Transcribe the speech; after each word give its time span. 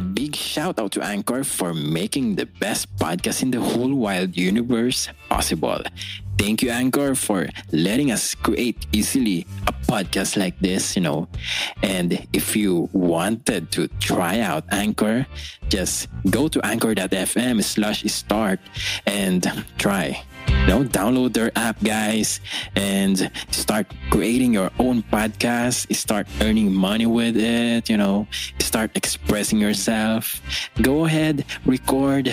Big 0.00 0.34
shout 0.34 0.78
out 0.80 0.92
to 0.92 1.02
Anchor 1.02 1.44
for 1.44 1.74
making 1.74 2.36
the 2.36 2.46
best 2.46 2.88
podcast 2.96 3.42
in 3.42 3.50
the 3.50 3.60
whole 3.60 3.94
wild 3.94 4.36
universe 4.36 5.08
possible. 5.28 5.82
Thank 6.40 6.62
you, 6.62 6.70
Anchor, 6.70 7.14
for 7.14 7.48
letting 7.70 8.10
us 8.10 8.34
create 8.34 8.86
easily 8.92 9.46
a 9.66 9.72
podcast 9.84 10.38
like 10.38 10.58
this, 10.58 10.96
you 10.96 11.02
know. 11.02 11.28
And 11.82 12.26
if 12.32 12.56
you 12.56 12.88
wanted 12.94 13.70
to 13.72 13.88
try 14.00 14.40
out 14.40 14.64
Anchor, 14.72 15.26
just 15.68 16.08
go 16.30 16.48
to 16.48 16.64
anchor.fm 16.64 17.62
slash 17.62 18.04
start 18.04 18.58
and 19.06 19.44
try 19.76 20.24
know, 20.70 20.84
download 20.84 21.32
their 21.32 21.50
app, 21.56 21.82
guys, 21.82 22.40
and 22.76 23.30
start 23.50 23.86
creating 24.10 24.54
your 24.54 24.70
own 24.78 25.02
podcast. 25.02 25.94
Start 25.94 26.26
earning 26.40 26.72
money 26.72 27.06
with 27.06 27.36
it. 27.36 27.90
You 27.90 27.96
know, 27.96 28.26
start 28.60 28.90
expressing 28.94 29.58
yourself. 29.58 30.40
Go 30.80 31.06
ahead, 31.06 31.44
record, 31.66 32.30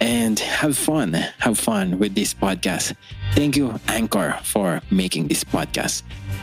and 0.00 0.38
have 0.38 0.78
fun. 0.78 1.14
Have 1.38 1.58
fun 1.58 1.98
with 1.98 2.14
this 2.14 2.32
podcast. 2.32 2.94
Thank 3.34 3.56
you, 3.56 3.80
Anchor, 3.88 4.38
for 4.42 4.80
making 4.90 5.28
this 5.28 5.44
podcast 5.44 6.02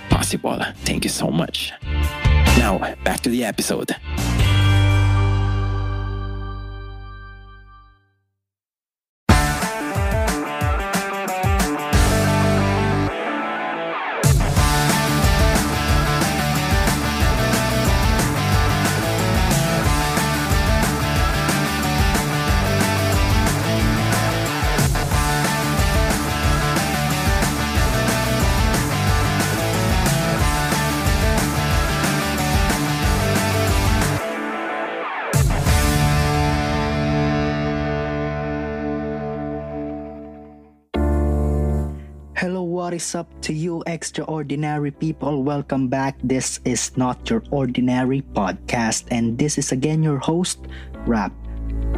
possible. 0.09 0.59
Thank 0.83 1.03
you 1.03 1.09
so 1.09 1.29
much. 1.29 1.71
Now, 2.57 2.95
back 3.03 3.19
to 3.21 3.29
the 3.29 3.43
episode. 3.43 3.95
Is 42.97 43.13
up 43.13 43.29
to 43.45 43.53
you, 43.53 43.85
extraordinary 43.85 44.89
people? 44.89 45.45
Welcome 45.45 45.85
back. 45.85 46.17
This 46.25 46.57
is 46.65 46.89
not 46.97 47.29
your 47.29 47.45
ordinary 47.53 48.25
podcast, 48.33 49.05
and 49.13 49.37
this 49.37 49.61
is 49.61 49.69
again 49.69 50.01
your 50.01 50.17
host, 50.17 50.65
Rap. 51.05 51.29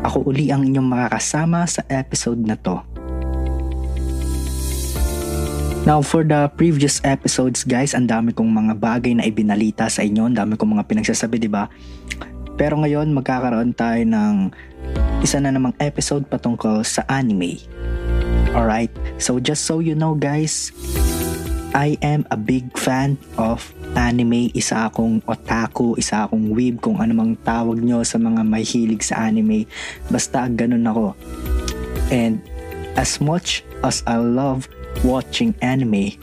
Ako 0.04 0.28
uli 0.28 0.52
ang 0.52 0.68
inyong 0.68 0.92
makakasama 0.92 1.64
sa 1.72 1.88
episode 1.88 2.44
na 2.44 2.60
to. 2.68 2.84
Now, 5.88 6.04
for 6.04 6.28
the 6.28 6.52
previous 6.60 7.00
episodes, 7.08 7.64
guys, 7.64 7.96
ang 7.96 8.12
dami 8.12 8.36
kong 8.36 8.52
mga 8.52 8.74
bagay 8.84 9.16
na 9.16 9.24
ibinalita 9.24 9.88
sa 9.88 10.04
inyo, 10.04 10.28
ang 10.28 10.36
dami 10.36 10.60
kong 10.60 10.76
mga 10.76 10.84
pinagsasabi, 10.84 11.40
di 11.40 11.48
ba? 11.48 11.72
Pero 12.60 12.76
ngayon, 12.76 13.16
magkakaroon 13.16 13.72
tayo 13.72 14.04
ng 14.04 14.52
isa 15.24 15.40
na 15.40 15.56
namang 15.56 15.80
episode 15.80 16.28
patungkol 16.28 16.84
sa 16.84 17.08
anime. 17.08 17.56
Alright, 18.50 18.90
so 19.22 19.38
just 19.38 19.70
so 19.70 19.78
you 19.78 19.94
know 19.94 20.18
guys, 20.18 20.74
I 21.78 22.02
am 22.02 22.26
a 22.34 22.38
big 22.38 22.74
fan 22.74 23.22
of 23.38 23.62
anime. 23.94 24.50
Isa 24.58 24.90
akong 24.90 25.22
otaku, 25.30 25.94
isa 26.02 26.26
akong 26.26 26.58
weeb, 26.58 26.82
kung 26.82 26.98
ano 26.98 27.14
mang 27.14 27.38
tawag 27.46 27.78
nyo 27.78 28.02
sa 28.02 28.18
mga 28.18 28.42
may 28.42 28.66
hilig 28.66 29.06
sa 29.06 29.30
anime. 29.30 29.70
Basta 30.10 30.50
ganun 30.50 30.82
ako. 30.90 31.14
And 32.10 32.42
as 32.98 33.22
much 33.22 33.62
as 33.86 34.02
I 34.10 34.18
love 34.18 34.66
watching 35.06 35.54
anime, 35.62 36.18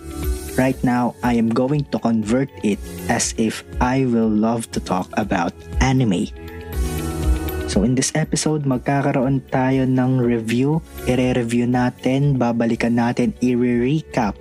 right 0.58 0.78
now 0.82 1.14
I 1.22 1.38
am 1.38 1.46
going 1.46 1.86
to 1.94 1.98
convert 2.02 2.50
it 2.66 2.82
as 3.06 3.38
if 3.38 3.62
I 3.78 4.02
will 4.02 4.30
love 4.30 4.66
to 4.74 4.82
talk 4.82 5.06
about 5.14 5.54
anime. 5.78 6.26
So 7.66 7.82
in 7.82 7.98
this 7.98 8.14
episode, 8.14 8.62
magkakaroon 8.62 9.42
tayo 9.50 9.84
ng 9.84 10.22
review. 10.22 10.78
I-review 11.10 11.66
natin, 11.66 12.38
babalikan 12.38 12.94
natin, 12.94 13.34
i-recap 13.42 14.38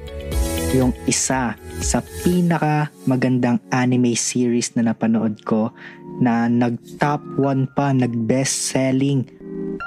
yung 0.75 0.91
isa 1.09 1.55
sa 1.79 1.99
pinaka 2.23 2.91
magandang 3.07 3.59
anime 3.71 4.11
series 4.13 4.75
na 4.75 4.91
napanood 4.91 5.39
ko 5.47 5.71
na 6.19 6.47
nag-top 6.47 7.23
1 7.39 7.75
pa, 7.75 7.91
nag-best 7.91 8.71
selling, 8.71 9.27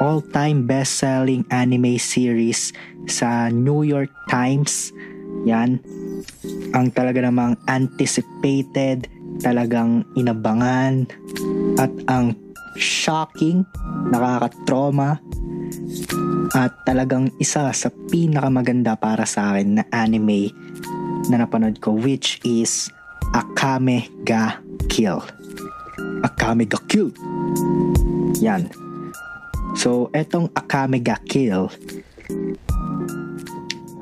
all-time 0.00 0.68
best-selling 0.68 1.44
anime 1.48 1.96
series 1.96 2.72
sa 3.08 3.48
New 3.48 3.84
York 3.84 4.12
Times. 4.28 4.92
Yan. 5.48 5.80
Ang 6.76 6.86
talaga 6.92 7.24
namang 7.24 7.56
anticipated, 7.70 9.08
talagang 9.40 10.04
inabangan, 10.18 11.08
at 11.78 11.92
ang 12.10 12.36
shocking, 12.78 13.66
nakaka-trauma, 14.08 15.18
at 16.56 16.72
talagang 16.88 17.28
isa 17.36 17.68
sa 17.76 17.88
pinakamaganda 18.08 18.96
para 18.96 19.28
sa 19.28 19.52
akin 19.52 19.82
na 19.82 19.84
anime 19.92 20.54
na 21.28 21.44
napanood 21.44 21.76
ko 21.84 21.92
which 21.92 22.40
is 22.46 22.88
Akame 23.36 24.08
ga 24.24 24.56
Kill. 24.88 25.20
Akame 26.24 26.64
ga 26.64 26.80
Kill. 26.88 27.12
Yan. 28.40 28.72
So, 29.76 30.08
etong 30.16 30.48
Akame 30.56 31.04
ga 31.04 31.20
Kill, 31.28 31.68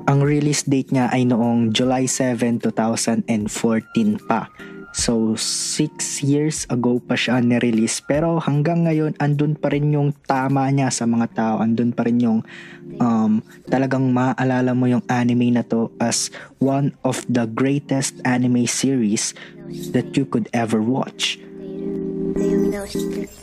ang 0.07 0.23
release 0.23 0.63
date 0.63 0.95
niya 0.95 1.11
ay 1.11 1.27
noong 1.27 1.75
July 1.75 2.07
7, 2.07 2.63
2014 2.63 3.27
pa. 4.23 4.47
So, 4.97 5.37
6 5.37 6.25
years 6.25 6.65
ago 6.73 6.97
pa 7.05 7.21
siya 7.21 7.45
nirelease. 7.45 8.01
Pero 8.01 8.41
hanggang 8.41 8.89
ngayon, 8.89 9.13
andun 9.21 9.53
pa 9.53 9.69
rin 9.69 9.93
yung 9.93 10.17
tama 10.25 10.65
niya 10.73 10.89
sa 10.89 11.05
mga 11.05 11.37
tao. 11.37 11.55
Andun 11.61 11.93
pa 11.93 12.09
rin 12.09 12.17
yung 12.17 12.41
um, 12.97 13.45
talagang 13.69 14.09
maaalala 14.09 14.73
mo 14.73 14.89
yung 14.89 15.05
anime 15.13 15.53
na 15.53 15.61
to 15.69 15.93
as 16.01 16.33
one 16.65 16.97
of 17.05 17.21
the 17.29 17.45
greatest 17.45 18.17
anime 18.25 18.65
series 18.65 19.37
that 19.93 20.17
you 20.17 20.25
could 20.25 20.49
ever 20.57 20.81
watch. 20.81 21.37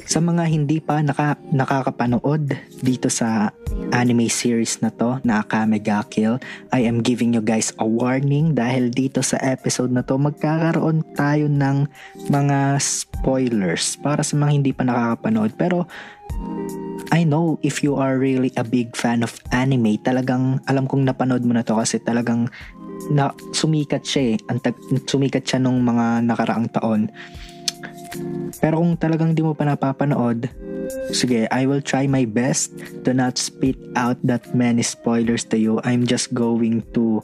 Sa 0.05 0.21
mga 0.21 0.43
hindi 0.45 0.77
pa 0.77 1.01
naka, 1.01 1.33
nakakapanood 1.49 2.53
dito 2.85 3.09
sa 3.09 3.49
anime 3.89 4.29
series 4.29 4.77
na 4.85 4.93
to 4.93 5.17
na 5.25 5.41
Akame 5.41 5.81
ga 5.81 6.05
Kill, 6.05 6.37
I 6.69 6.85
am 6.85 7.01
giving 7.01 7.33
you 7.33 7.41
guys 7.41 7.73
a 7.81 7.85
warning 7.85 8.53
dahil 8.53 8.93
dito 8.93 9.25
sa 9.25 9.41
episode 9.41 9.89
na 9.89 10.05
to 10.05 10.21
magkakaroon 10.21 11.01
tayo 11.17 11.49
ng 11.49 11.89
mga 12.29 12.77
spoilers 12.77 13.97
para 13.97 14.21
sa 14.21 14.37
mga 14.37 14.51
hindi 14.53 14.71
pa 14.71 14.85
nakakapanood. 14.85 15.57
Pero 15.57 15.89
I 17.09 17.25
know 17.25 17.57
if 17.61 17.81
you 17.81 17.97
are 17.97 18.17
really 18.17 18.53
a 18.57 18.65
big 18.65 18.93
fan 18.93 19.21
of 19.21 19.37
anime, 19.53 19.97
talagang 20.01 20.61
alam 20.69 20.85
kong 20.85 21.05
napanood 21.05 21.45
mo 21.45 21.53
na 21.57 21.65
to 21.65 21.77
kasi 21.77 21.97
talagang 22.01 22.49
na 23.09 23.33
sumikat 23.51 24.05
siya 24.05 24.23
eh. 24.33 24.35
Antag, 24.47 24.77
sumikat 25.09 25.43
siya 25.43 25.59
nung 25.59 25.81
mga 25.83 26.23
nakaraang 26.23 26.69
taon. 26.71 27.09
Pero 28.61 28.79
kung 28.79 28.95
talagang 28.95 29.33
di 29.33 29.41
mo 29.41 29.57
pa 29.57 29.65
napapanood, 29.65 30.47
sige, 31.11 31.49
I 31.49 31.65
will 31.65 31.81
try 31.81 32.05
my 32.05 32.25
best 32.27 32.73
to 33.03 33.11
not 33.11 33.37
spit 33.37 33.77
out 33.97 34.17
that 34.23 34.53
many 34.53 34.85
spoilers 34.85 35.43
to 35.51 35.57
you. 35.57 35.81
I'm 35.83 36.05
just 36.05 36.33
going 36.33 36.85
to 36.93 37.21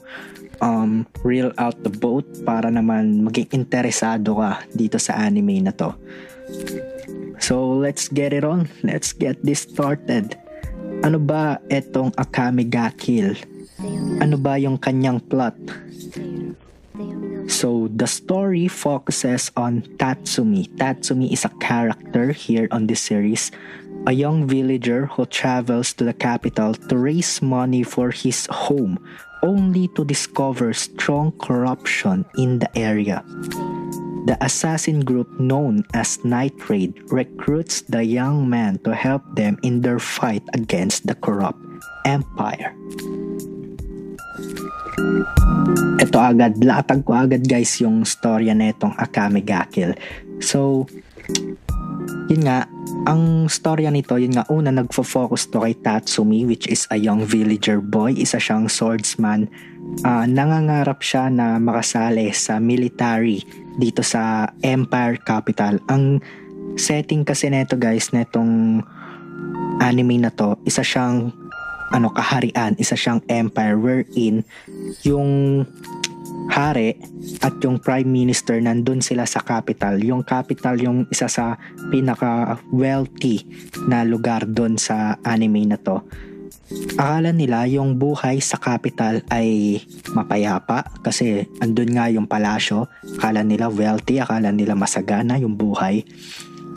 um, 0.62 1.08
reel 1.24 1.52
out 1.58 1.80
the 1.84 1.94
boat 1.94 2.26
para 2.44 2.68
naman 2.72 3.24
maging 3.24 3.64
interesado 3.66 4.40
ka 4.40 4.64
dito 4.74 4.98
sa 5.00 5.16
anime 5.20 5.64
na 5.64 5.74
to. 5.76 5.94
So, 7.40 7.72
let's 7.72 8.12
get 8.12 8.36
it 8.36 8.44
on. 8.44 8.68
Let's 8.84 9.16
get 9.16 9.40
this 9.46 9.64
started. 9.64 10.36
Ano 11.06 11.16
ba 11.22 11.64
etong 11.72 12.12
Akame 12.20 12.68
ga 12.68 12.92
Kill? 13.00 13.38
Ano 14.20 14.36
ba 14.36 14.60
yung 14.60 14.76
kanyang 14.76 15.24
plot? 15.24 15.56
So 17.50 17.90
the 17.90 18.06
story 18.06 18.70
focuses 18.70 19.52
on 19.58 19.82
Tatsumi. 19.98 20.70
Tatsumi 20.78 21.34
is 21.34 21.44
a 21.44 21.54
character 21.58 22.32
here 22.32 22.70
on 22.70 22.86
this 22.86 23.02
series, 23.02 23.52
a 24.06 24.14
young 24.14 24.46
villager 24.46 25.08
who 25.08 25.26
travels 25.26 25.92
to 25.98 26.06
the 26.06 26.14
capital 26.14 26.76
to 26.76 26.96
raise 26.96 27.42
money 27.42 27.82
for 27.82 28.12
his 28.12 28.46
home, 28.54 29.02
only 29.42 29.90
to 29.98 30.06
discover 30.06 30.74
strong 30.74 31.34
corruption 31.42 32.24
in 32.38 32.60
the 32.60 32.70
area. 32.78 33.26
The 34.30 34.38
assassin 34.42 35.02
group 35.02 35.28
known 35.40 35.86
as 35.96 36.24
Night 36.24 36.70
Raid 36.70 37.02
recruits 37.10 37.82
the 37.82 38.06
young 38.06 38.48
man 38.48 38.78
to 38.86 38.94
help 38.94 39.26
them 39.34 39.58
in 39.64 39.82
their 39.82 39.98
fight 39.98 40.44
against 40.54 41.08
the 41.08 41.16
corrupt 41.16 41.60
empire. 42.06 42.78
Ito 46.00 46.18
agad, 46.18 46.64
latag 46.64 47.04
ko 47.04 47.12
agad 47.12 47.44
guys 47.44 47.76
yung 47.84 48.08
storya 48.08 48.56
na 48.56 48.72
itong 48.72 48.96
Akame 48.96 49.44
ga 49.44 49.68
Kill. 49.68 49.94
So, 50.40 50.88
yun 52.32 52.48
nga, 52.48 52.66
ang 53.04 53.52
storya 53.52 53.92
nito, 53.92 54.16
yun 54.16 54.38
nga, 54.38 54.48
una 54.48 54.72
nagfo-focus 54.72 55.52
to 55.52 55.62
kay 55.62 55.76
Tatsumi 55.76 56.48
which 56.48 56.70
is 56.72 56.88
a 56.90 56.98
young 56.98 57.26
villager 57.26 57.84
boy. 57.84 58.16
Isa 58.16 58.40
siyang 58.40 58.72
swordsman. 58.72 59.52
Uh, 60.06 60.24
nangangarap 60.30 61.02
siya 61.02 61.28
na 61.28 61.58
makasali 61.58 62.32
sa 62.32 62.62
military 62.62 63.44
dito 63.76 64.06
sa 64.06 64.48
Empire 64.64 65.20
Capital. 65.22 65.82
Ang 65.92 66.22
setting 66.80 67.28
kasi 67.28 67.52
nito 67.52 67.76
guys, 67.76 68.14
netong 68.16 68.84
anime 69.80 70.22
na 70.22 70.32
to, 70.32 70.60
isa 70.64 70.84
siyang 70.86 71.34
ano 71.90 72.14
kaharian, 72.14 72.78
isa 72.78 72.94
siyang 72.94 73.22
empire 73.30 73.78
wherein 73.78 74.46
yung 75.06 75.64
hari 76.50 76.98
at 77.46 77.62
yung 77.62 77.78
prime 77.78 78.10
minister 78.10 78.58
nandun 78.58 79.06
sila 79.06 79.30
sa 79.30 79.40
capital. 79.46 80.02
Yung 80.02 80.26
capital 80.26 80.76
yung 80.82 81.06
isa 81.14 81.30
sa 81.30 81.56
pinaka 81.94 82.58
wealthy 82.74 83.46
na 83.86 84.02
lugar 84.02 84.50
doon 84.50 84.76
sa 84.76 85.16
anime 85.22 85.70
na 85.70 85.78
to. 85.78 86.02
Akala 87.02 87.34
nila 87.34 87.66
yung 87.66 87.98
buhay 87.98 88.38
sa 88.42 88.62
capital 88.62 89.26
ay 89.34 89.82
mapayapa 90.14 90.86
kasi 91.02 91.50
andun 91.62 91.98
nga 91.98 92.10
yung 92.14 92.30
palasyo. 92.30 92.86
Akala 93.18 93.42
nila 93.42 93.70
wealthy, 93.74 94.22
akala 94.22 94.54
nila 94.54 94.78
masagana 94.78 95.42
yung 95.42 95.58
buhay. 95.58 96.06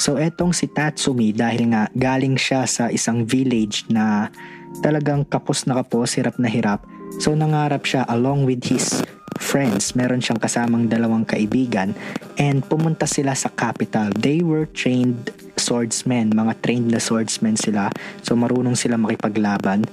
So 0.00 0.16
etong 0.16 0.56
si 0.56 0.66
Tatsumi 0.72 1.36
dahil 1.36 1.76
nga 1.76 1.92
galing 1.92 2.40
siya 2.40 2.64
sa 2.64 2.88
isang 2.88 3.28
village 3.28 3.84
na 3.92 4.32
talagang 4.80 5.28
kapos 5.28 5.68
na 5.68 5.76
kapos, 5.84 6.16
hirap 6.16 6.40
na 6.40 6.48
hirap. 6.48 6.80
So 7.20 7.36
nangarap 7.36 7.84
siya 7.84 8.08
along 8.08 8.48
with 8.48 8.64
his 8.64 9.04
friends. 9.36 9.92
Meron 9.92 10.24
siyang 10.24 10.40
kasamang 10.40 10.88
dalawang 10.88 11.28
kaibigan 11.28 11.92
and 12.40 12.64
pumunta 12.64 13.04
sila 13.04 13.36
sa 13.36 13.52
capital. 13.52 14.08
They 14.16 14.40
were 14.40 14.64
trained 14.72 15.28
swordsmen, 15.60 16.32
mga 16.32 16.64
trained 16.64 16.88
na 16.88 17.02
swordsmen 17.02 17.60
sila. 17.60 17.92
So 18.24 18.32
marunong 18.38 18.78
sila 18.78 18.96
makipaglaban. 18.96 19.84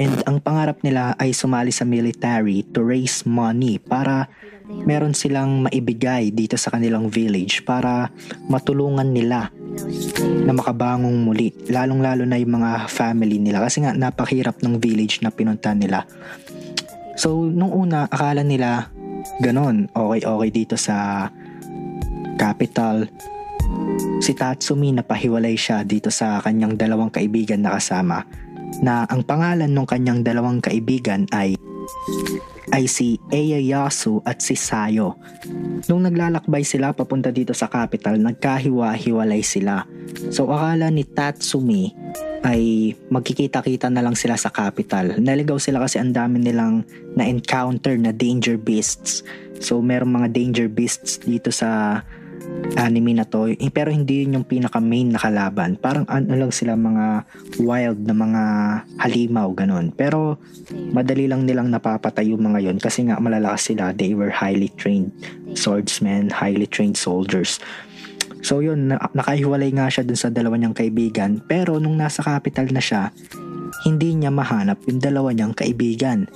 And 0.00 0.16
ang 0.24 0.40
pangarap 0.40 0.80
nila 0.80 1.14
ay 1.20 1.36
sumali 1.36 1.70
sa 1.70 1.84
military 1.84 2.64
to 2.72 2.80
raise 2.84 3.24
money 3.28 3.76
para 3.76 4.28
meron 4.70 5.12
silang 5.12 5.66
maibigay 5.66 6.30
dito 6.32 6.54
sa 6.56 6.72
kanilang 6.72 7.10
village 7.10 7.60
para 7.66 8.08
matulungan 8.46 9.10
nila 9.10 9.52
na 10.44 10.52
makabangong 10.52 11.20
muli. 11.22 11.54
Lalong-lalo 11.70 12.26
na 12.26 12.36
yung 12.40 12.60
mga 12.60 12.90
family 12.90 13.38
nila 13.38 13.62
kasi 13.62 13.84
nga 13.84 13.94
napakahirap 13.94 14.60
ng 14.60 14.78
village 14.82 15.22
na 15.22 15.30
pinunta 15.30 15.72
nila. 15.72 16.04
So, 17.20 17.44
nung 17.44 17.70
una, 17.70 18.08
akala 18.08 18.40
nila 18.40 18.88
ganon, 19.44 19.92
okay-okay 19.92 20.50
dito 20.50 20.74
sa 20.80 21.28
capital. 22.40 23.06
Si 24.24 24.32
Tatsumi 24.32 24.90
napahiwalay 24.96 25.54
siya 25.54 25.84
dito 25.84 26.08
sa 26.08 26.40
kanyang 26.40 26.74
dalawang 26.74 27.12
kaibigan 27.12 27.60
na 27.62 27.76
kasama 27.76 28.24
na 28.80 29.04
ang 29.06 29.22
pangalan 29.22 29.68
ng 29.68 29.86
kanyang 29.86 30.24
dalawang 30.24 30.58
kaibigan 30.62 31.28
ay 31.34 31.54
ay 32.70 32.86
si 32.86 33.18
Ieyasu 33.30 34.22
at 34.22 34.38
si 34.42 34.54
Sayo. 34.54 35.18
Nung 35.90 36.06
naglalakbay 36.06 36.62
sila 36.62 36.94
papunta 36.94 37.34
dito 37.34 37.50
sa 37.50 37.66
capital, 37.66 38.18
nagkahiwa-hiwalay 38.22 39.42
sila. 39.42 39.84
So 40.30 40.50
akala 40.50 40.90
ni 40.90 41.02
Tatsumi 41.02 41.90
ay 42.40 42.94
magkikita-kita 43.12 43.92
na 43.92 44.00
lang 44.00 44.16
sila 44.16 44.38
sa 44.38 44.48
capital. 44.48 45.18
Naligaw 45.20 45.60
sila 45.60 45.82
kasi 45.82 46.00
ang 46.00 46.14
dami 46.16 46.40
nilang 46.40 46.86
na-encounter 47.18 47.98
na 48.00 48.14
danger 48.14 48.56
beasts. 48.56 49.20
So 49.60 49.84
merong 49.84 50.24
mga 50.24 50.28
danger 50.32 50.68
beasts 50.72 51.20
dito 51.20 51.52
sa 51.52 52.00
anime 52.78 53.16
na 53.16 53.26
to 53.26 53.50
eh, 53.50 53.70
pero 53.72 53.90
hindi 53.90 54.22
yun 54.22 54.40
yung 54.40 54.46
pinaka 54.46 54.78
main 54.78 55.10
na 55.10 55.18
kalaban. 55.18 55.74
Parang 55.78 56.06
ano 56.06 56.30
lang 56.34 56.52
sila 56.54 56.78
mga 56.78 57.26
wild 57.62 57.98
na 58.04 58.14
mga 58.14 58.42
halimaw 59.00 59.48
ganun. 59.54 59.90
Pero 59.94 60.38
madali 60.94 61.26
lang 61.26 61.46
nilang 61.46 61.70
napapatay 61.72 62.30
yung 62.30 62.46
mga 62.46 62.70
yon 62.70 62.78
kasi 62.78 63.06
nga 63.06 63.18
malalakas 63.18 63.72
sila. 63.72 63.90
They 63.90 64.14
were 64.14 64.30
highly 64.30 64.70
trained 64.78 65.10
swordsmen 65.58 66.30
highly 66.30 66.70
trained 66.70 66.94
soldiers. 66.94 67.58
So 68.40 68.64
yun 68.64 68.94
na, 68.94 68.96
nakahiwalay 69.12 69.74
nga 69.76 69.90
siya 69.92 70.06
dun 70.06 70.16
sa 70.16 70.32
dalawa 70.32 70.56
niyang 70.56 70.76
kaibigan. 70.76 71.42
Pero 71.44 71.76
nung 71.82 71.98
nasa 71.98 72.22
capital 72.22 72.70
na 72.70 72.80
siya 72.80 73.10
hindi 73.84 74.12
niya 74.12 74.28
mahanap 74.28 74.84
yung 74.86 75.00
dalawa 75.00 75.32
niyang 75.32 75.56
kaibigan. 75.56 76.28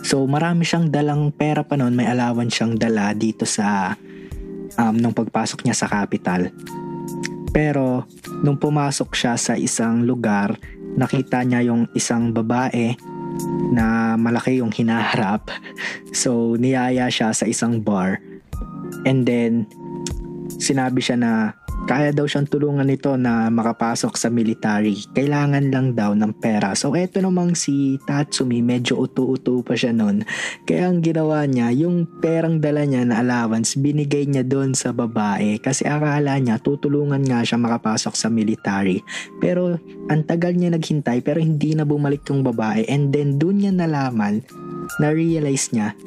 So 0.00 0.24
marami 0.26 0.64
siyang 0.66 0.90
dalang 0.90 1.30
pera 1.30 1.62
pa 1.62 1.76
noon, 1.76 1.94
may 1.94 2.08
alawan 2.08 2.50
siyang 2.50 2.74
dala 2.80 3.12
dito 3.14 3.44
sa 3.46 3.94
um, 4.78 4.94
nung 4.94 5.16
pagpasok 5.16 5.64
niya 5.66 5.74
sa 5.74 5.90
capital. 5.90 6.52
Pero 7.50 8.06
nung 8.46 8.60
pumasok 8.60 9.10
siya 9.14 9.34
sa 9.34 9.58
isang 9.58 10.06
lugar, 10.06 10.54
nakita 10.94 11.42
niya 11.42 11.66
yung 11.66 11.90
isang 11.98 12.30
babae 12.30 12.94
na 13.70 14.18
malaki 14.18 14.58
yung 14.62 14.70
hinaharap. 14.74 15.50
So 16.10 16.58
niyaya 16.58 17.06
siya 17.06 17.30
sa 17.30 17.46
isang 17.46 17.86
bar. 17.86 18.18
And 19.06 19.22
then 19.22 19.70
sinabi 20.58 20.98
siya 20.98 21.16
na 21.16 21.54
kaya 21.90 22.14
daw 22.14 22.22
siyang 22.22 22.46
tulungan 22.46 22.86
nito 22.86 23.18
na 23.18 23.50
makapasok 23.50 24.14
sa 24.14 24.30
military. 24.30 24.94
Kailangan 25.10 25.74
lang 25.74 25.98
daw 25.98 26.14
ng 26.14 26.38
pera. 26.38 26.78
So 26.78 26.94
eto 26.94 27.18
namang 27.18 27.58
si 27.58 27.98
Tatsumi, 28.06 28.62
medyo 28.62 28.94
utu-utu 28.94 29.66
pa 29.66 29.74
siya 29.74 29.90
nun. 29.90 30.22
Kaya 30.70 30.86
ang 30.86 31.02
ginawa 31.02 31.42
niya, 31.50 31.74
yung 31.74 32.06
perang 32.22 32.62
dala 32.62 32.86
niya 32.86 33.02
na 33.02 33.18
allowance, 33.18 33.74
binigay 33.74 34.30
niya 34.30 34.46
doon 34.46 34.70
sa 34.70 34.94
babae. 34.94 35.58
Kasi 35.58 35.82
akala 35.82 36.38
niya, 36.38 36.62
tutulungan 36.62 37.26
nga 37.26 37.42
siya 37.42 37.58
makapasok 37.58 38.14
sa 38.14 38.30
military. 38.30 39.02
Pero 39.42 39.74
ang 40.06 40.22
tagal 40.22 40.54
niya 40.54 40.70
naghintay 40.70 41.26
pero 41.26 41.42
hindi 41.42 41.74
na 41.74 41.82
bumalik 41.82 42.22
yung 42.30 42.46
babae. 42.46 42.86
And 42.86 43.10
then 43.10 43.34
doon 43.42 43.66
niya 43.66 43.74
nalaman, 43.74 44.46
na-realize 45.02 45.74
niya 45.74 45.98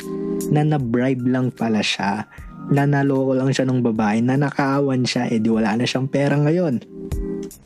na 0.47 0.63
na-bribe 0.63 1.27
lang 1.27 1.51
pala 1.51 1.83
siya 1.83 2.23
na 2.71 2.87
naloko 2.87 3.35
lang 3.35 3.51
siya 3.51 3.67
ng 3.67 3.83
babae 3.83 4.23
na 4.23 4.39
nakaawan 4.39 5.03
siya 5.03 5.27
eh 5.27 5.39
di 5.41 5.51
wala 5.51 5.75
na 5.75 5.83
siyang 5.83 6.07
pera 6.07 6.39
ngayon. 6.39 6.79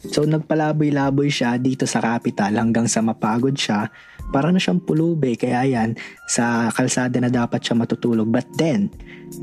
So 0.10 0.26
nagpalaboy-laboy 0.26 1.30
siya 1.30 1.62
dito 1.62 1.86
sa 1.86 2.02
capital 2.02 2.58
hanggang 2.58 2.90
sa 2.90 3.06
mapagod 3.06 3.54
siya 3.54 3.92
para 4.34 4.50
na 4.50 4.58
siyang 4.58 4.82
pulube 4.82 5.38
kaya 5.38 5.64
yan 5.64 5.94
sa 6.26 6.74
kalsada 6.74 7.22
na 7.22 7.30
dapat 7.30 7.62
siya 7.62 7.78
matutulog. 7.78 8.28
But 8.28 8.50
then, 8.58 8.90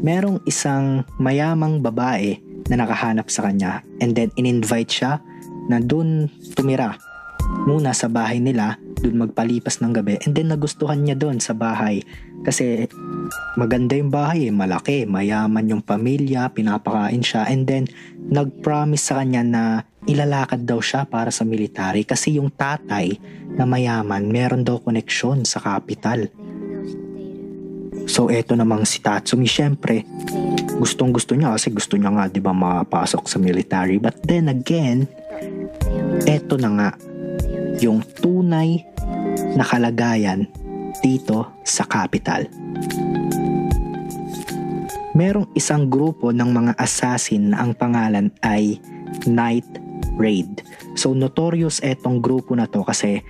merong 0.03 0.43
isang 0.45 1.07
mayamang 1.23 1.81
babae 1.81 2.41
na 2.69 2.81
nakahanap 2.81 3.29
sa 3.31 3.47
kanya 3.47 3.85
and 4.01 4.17
then 4.17 4.33
in-invite 4.35 4.91
siya 4.91 5.21
na 5.69 5.81
dun 5.81 6.29
tumira 6.57 6.97
muna 7.63 7.95
sa 7.95 8.11
bahay 8.11 8.43
nila, 8.43 8.77
dun 9.05 9.21
magpalipas 9.21 9.85
ng 9.85 9.93
gabi 9.93 10.17
and 10.25 10.33
then 10.33 10.49
nagustuhan 10.49 11.05
niya 11.05 11.15
dun 11.15 11.39
sa 11.39 11.53
bahay. 11.53 12.01
Kasi 12.45 12.89
maganda 13.57 13.97
yung 13.97 14.09
bahay, 14.09 14.49
eh, 14.49 14.53
malaki, 14.53 15.05
mayaman 15.05 15.69
yung 15.69 15.83
pamilya, 15.85 16.49
pinapakain 16.53 17.21
siya 17.21 17.47
and 17.53 17.69
then 17.69 17.85
nag-promise 18.33 19.13
sa 19.13 19.21
kanya 19.21 19.43
na 19.45 19.65
ilalakad 20.09 20.65
daw 20.65 20.81
siya 20.81 21.09
para 21.09 21.33
sa 21.33 21.45
military 21.45 22.05
kasi 22.05 22.37
yung 22.37 22.53
tatay 22.53 23.17
na 23.57 23.65
mayaman 23.65 24.29
meron 24.29 24.65
daw 24.65 24.81
koneksyon 24.81 25.45
sa 25.49 25.61
capital. 25.61 26.29
So 28.05 28.29
eto 28.29 28.53
namang 28.53 28.85
si 28.85 29.01
Tatsumi. 29.01 29.49
Syempre 29.49 30.05
gustong 30.77 31.15
gusto 31.15 31.33
niya 31.33 31.57
kasi 31.57 31.73
gusto 31.73 31.97
niya 31.97 32.13
nga 32.13 32.29
'di 32.29 32.41
ba 32.45 32.53
mapasok 32.53 33.25
sa 33.25 33.41
military. 33.41 33.97
But 33.97 34.21
then 34.29 34.53
again 34.53 35.09
eto 36.29 36.61
na 36.61 36.69
nga 36.77 36.89
yung 37.81 38.03
tunay 38.03 38.85
na 39.55 39.65
kalagayan 39.67 40.47
dito 41.03 41.51
sa 41.67 41.87
capital. 41.87 42.47
Merong 45.15 45.47
isang 45.55 45.87
grupo 45.87 46.35
ng 46.35 46.51
mga 46.51 46.73
assassin 46.75 47.55
na 47.55 47.63
ang 47.63 47.73
pangalan 47.79 48.35
ay 48.43 48.83
Night 49.31 49.67
Raid. 50.19 50.67
So 50.99 51.15
notorious 51.15 51.79
etong 51.83 52.19
grupo 52.19 52.55
na 52.59 52.67
to 52.67 52.83
kasi 52.83 53.23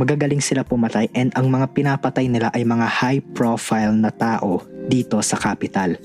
magagaling 0.00 0.40
sila 0.40 0.64
pumatay 0.64 1.12
and 1.12 1.32
ang 1.36 1.52
mga 1.52 1.76
pinapatay 1.76 2.28
nila 2.28 2.48
ay 2.56 2.64
mga 2.64 2.88
high 2.88 3.20
profile 3.20 3.92
na 3.92 4.08
tao 4.12 4.64
dito 4.88 5.20
sa 5.20 5.36
capital. 5.36 5.96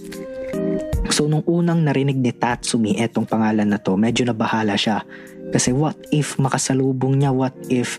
So 1.09 1.25
nung 1.25 1.43
unang 1.47 1.83
narinig 1.83 2.15
ni 2.15 2.31
Tatsumi 2.35 2.95
etong 2.99 3.25
pangalan 3.27 3.67
na 3.67 3.81
to, 3.81 3.97
medyo 3.97 4.23
nabahala 4.27 4.77
siya. 4.79 5.03
Kasi 5.49 5.73
what 5.73 5.97
if 6.13 6.37
makasalubong 6.37 7.21
niya, 7.21 7.33
what 7.33 7.55
if 7.69 7.97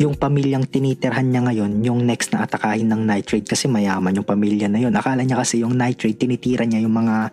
yung 0.00 0.16
pamilyang 0.16 0.66
tinitirhan 0.66 1.30
niya 1.30 1.44
ngayon, 1.46 1.72
yung 1.84 2.02
next 2.02 2.32
na 2.34 2.42
atakahin 2.42 2.90
ng 2.90 3.06
nitrate 3.06 3.46
kasi 3.46 3.70
mayaman 3.70 4.16
yung 4.16 4.26
pamilya 4.26 4.66
na 4.66 4.80
yun. 4.82 4.92
Akala 4.96 5.22
niya 5.22 5.38
kasi 5.38 5.62
yung 5.62 5.76
nitrate, 5.76 6.18
tinitira 6.18 6.64
niya 6.66 6.82
yung 6.82 6.96
mga 6.96 7.30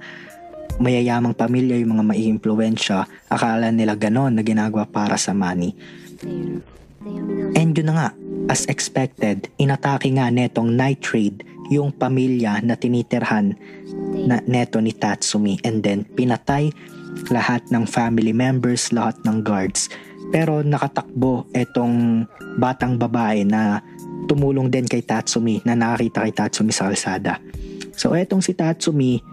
mayayamang 0.77 1.33
pamilya, 1.33 1.79
yung 1.81 1.97
mga 1.97 2.05
maiimpluensya. 2.13 3.07
Akala 3.31 3.73
nila 3.73 3.97
ganon 3.97 4.37
na 4.37 4.43
ginagawa 4.45 4.85
para 4.85 5.17
sa 5.17 5.33
money. 5.33 5.73
And 7.57 7.71
yun 7.73 7.87
na 7.89 7.93
nga, 7.95 8.07
as 8.51 8.69
expected, 8.69 9.49
inatake 9.57 10.11
nga 10.13 10.29
netong 10.29 10.75
nitrate 10.75 11.41
yung 11.67 11.91
pamilya 11.91 12.63
na 12.63 12.79
tinitirhan 12.79 13.55
na 14.27 14.39
neto 14.47 14.79
ni 14.79 14.95
Tatsumi 14.95 15.59
and 15.67 15.83
then 15.83 16.07
pinatay 16.07 16.71
lahat 17.29 17.65
ng 17.73 17.83
family 17.87 18.31
members, 18.31 18.93
lahat 18.93 19.17
ng 19.25 19.43
guards. 19.43 19.89
Pero 20.29 20.59
nakatakbo 20.61 21.47
itong 21.55 22.27
batang 22.59 22.99
babae 22.99 23.47
na 23.47 23.79
tumulong 24.27 24.67
din 24.67 24.83
kay 24.83 25.01
Tatsumi 25.01 25.63
na 25.63 25.77
nakakita 25.77 26.27
kay 26.27 26.33
Tatsumi 26.35 26.73
sa 26.75 26.91
kalsada. 26.91 27.39
So 27.95 28.13
etong 28.13 28.43
si 28.43 28.53
Tatsumi, 28.53 29.23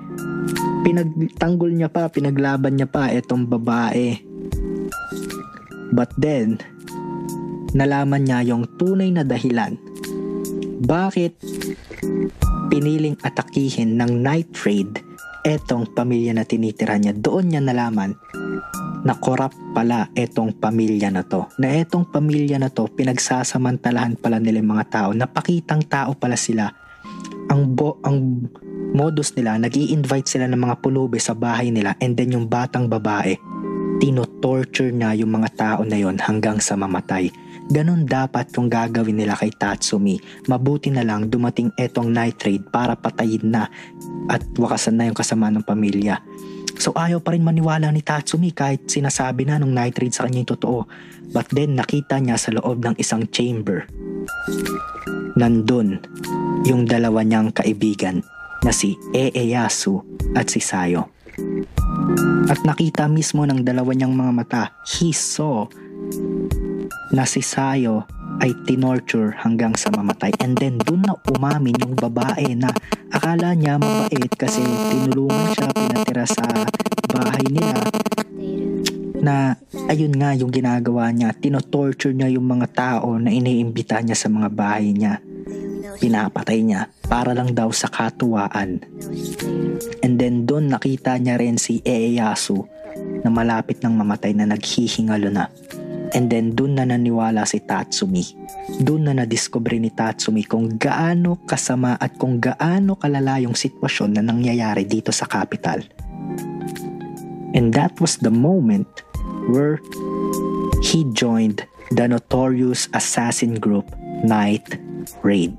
pinagtanggol 0.86 1.74
niya 1.74 1.90
pa, 1.90 2.08
pinaglaban 2.08 2.78
niya 2.78 2.88
pa 2.88 3.10
itong 3.10 3.44
babae. 3.44 4.20
But 5.90 6.14
then, 6.16 6.62
nalaman 7.74 8.24
niya 8.24 8.54
yung 8.54 8.64
tunay 8.78 9.10
na 9.10 9.26
dahilan. 9.26 9.76
Bakit 10.84 11.32
piniling 12.70 13.18
atakihin 13.22 13.98
ng 13.98 14.22
night 14.22 14.50
raid 14.62 15.13
etong 15.44 15.92
pamilya 15.92 16.32
na 16.32 16.48
tinitira 16.48 16.96
niya. 16.96 17.12
Doon 17.12 17.52
niya 17.52 17.60
nalaman 17.60 18.16
na 19.04 19.12
korap 19.20 19.52
pala 19.76 20.08
etong 20.16 20.56
pamilya 20.56 21.12
na 21.12 21.20
to. 21.22 21.44
Na 21.60 21.68
etong 21.76 22.08
pamilya 22.08 22.56
na 22.56 22.72
to, 22.72 22.88
pinagsasamantalahan 22.88 24.16
pala 24.16 24.40
nila 24.40 24.64
yung 24.64 24.72
mga 24.72 24.88
tao. 24.88 25.08
Napakitang 25.12 25.84
tao 25.84 26.16
pala 26.16 26.40
sila. 26.40 26.72
Ang, 27.52 27.76
bo, 27.76 28.00
ang 28.00 28.48
modus 28.96 29.36
nila, 29.36 29.60
nag 29.60 29.76
invite 29.76 30.24
sila 30.24 30.48
ng 30.48 30.56
mga 30.56 30.80
pulubi 30.80 31.20
sa 31.20 31.36
bahay 31.36 31.68
nila 31.68 31.92
and 32.00 32.16
then 32.16 32.32
yung 32.32 32.48
batang 32.48 32.88
babae, 32.88 33.36
tino-torture 34.00 34.96
niya 34.96 35.12
yung 35.20 35.36
mga 35.36 35.50
tao 35.52 35.80
na 35.84 36.00
yon 36.00 36.16
hanggang 36.16 36.56
sa 36.56 36.72
mamatay. 36.72 37.28
Ganon 37.72 38.04
dapat 38.04 38.52
yung 38.60 38.68
gagawin 38.68 39.16
nila 39.16 39.32
kay 39.36 39.48
Tatsumi. 39.48 40.20
Mabuti 40.50 40.92
na 40.92 41.00
lang 41.00 41.32
dumating 41.32 41.72
etong 41.80 42.12
night 42.12 42.36
raid 42.44 42.68
para 42.68 42.92
patayin 42.92 43.48
na 43.48 43.72
at 44.28 44.44
wakasan 44.60 45.00
na 45.00 45.08
yung 45.08 45.16
kasama 45.16 45.48
ng 45.48 45.64
pamilya. 45.64 46.20
So 46.76 46.92
ayaw 46.92 47.22
pa 47.22 47.32
rin 47.32 47.46
maniwala 47.46 47.88
ni 47.88 48.04
Tatsumi 48.04 48.52
kahit 48.52 48.90
sinasabi 48.90 49.48
na 49.48 49.56
nung 49.56 49.72
night 49.72 49.96
raid 49.96 50.12
sa 50.12 50.28
kanya 50.28 50.44
yung 50.44 50.52
totoo. 50.52 50.78
But 51.32 51.48
then 51.56 51.78
nakita 51.78 52.20
niya 52.20 52.36
sa 52.36 52.52
loob 52.52 52.84
ng 52.84 53.00
isang 53.00 53.24
chamber. 53.32 53.88
Nandun 55.40 56.04
yung 56.68 56.84
dalawa 56.84 57.24
niyang 57.24 57.54
kaibigan 57.54 58.20
na 58.60 58.72
si 58.72 58.96
Eeyasu 59.16 60.04
at 60.36 60.52
si 60.52 60.60
Sayo. 60.60 61.08
At 62.44 62.60
nakita 62.62 63.08
mismo 63.08 63.48
ng 63.48 63.64
dalawa 63.64 63.90
niyang 63.96 64.14
mga 64.14 64.32
mata, 64.32 64.62
he 64.84 65.10
saw 65.10 65.64
na 67.14 67.22
si 67.22 67.38
Sayo 67.40 68.02
ay 68.42 68.50
tinorture 68.66 69.38
hanggang 69.38 69.78
sa 69.78 69.94
mamatay. 69.94 70.34
And 70.42 70.58
then 70.58 70.82
dun 70.82 71.06
na 71.06 71.14
umamin 71.30 71.78
yung 71.78 71.94
babae 71.94 72.58
na 72.58 72.74
akala 73.14 73.54
niya 73.54 73.78
mabait 73.78 74.34
kasi 74.34 74.58
tinulungan 74.90 75.54
siya, 75.54 75.70
pinatira 75.70 76.26
sa 76.26 76.42
bahay 77.14 77.46
nila 77.46 77.78
na 79.24 79.56
ayun 79.88 80.12
nga 80.18 80.34
yung 80.34 80.50
ginagawa 80.50 81.14
niya. 81.14 81.30
Tinotorture 81.32 82.12
niya 82.12 82.34
yung 82.34 82.44
mga 82.44 82.66
tao 82.74 83.16
na 83.16 83.30
iniimbita 83.30 84.02
niya 84.02 84.18
sa 84.18 84.28
mga 84.28 84.50
bahay 84.50 84.90
niya. 84.90 85.22
Pinapatay 85.94 86.58
niya 86.66 86.90
para 87.06 87.32
lang 87.32 87.54
daw 87.54 87.70
sa 87.70 87.86
katuwaan. 87.86 88.82
And 90.02 90.18
then 90.18 90.44
doon 90.44 90.74
nakita 90.74 91.16
niya 91.22 91.38
rin 91.38 91.56
si 91.56 91.78
Eeyasu 91.86 92.66
na 93.22 93.30
malapit 93.30 93.80
ng 93.80 93.94
mamatay 93.94 94.34
na 94.34 94.50
naghihingalo 94.50 95.30
na. 95.30 95.48
And 96.14 96.30
then 96.30 96.54
dun 96.54 96.78
na 96.78 96.86
naniwala 96.86 97.42
si 97.42 97.58
Tatsumi. 97.58 98.22
Dun 98.78 99.10
na 99.10 99.12
nadiscover 99.18 99.74
ni 99.82 99.90
Tatsumi 99.90 100.46
kung 100.46 100.78
gaano 100.78 101.42
kasama 101.42 101.98
at 101.98 102.14
kung 102.14 102.38
gaano 102.38 102.94
kalala 102.94 103.42
yung 103.42 103.58
sitwasyon 103.58 104.14
na 104.14 104.22
nangyayari 104.22 104.86
dito 104.86 105.10
sa 105.10 105.26
capital. 105.26 105.82
And 107.54 107.74
that 107.74 107.98
was 107.98 108.22
the 108.22 108.30
moment 108.30 108.86
where 109.50 109.82
he 110.82 111.02
joined 111.14 111.66
the 111.90 112.06
notorious 112.06 112.86
assassin 112.94 113.58
group 113.58 113.90
Night 114.22 114.78
Raid. 115.26 115.54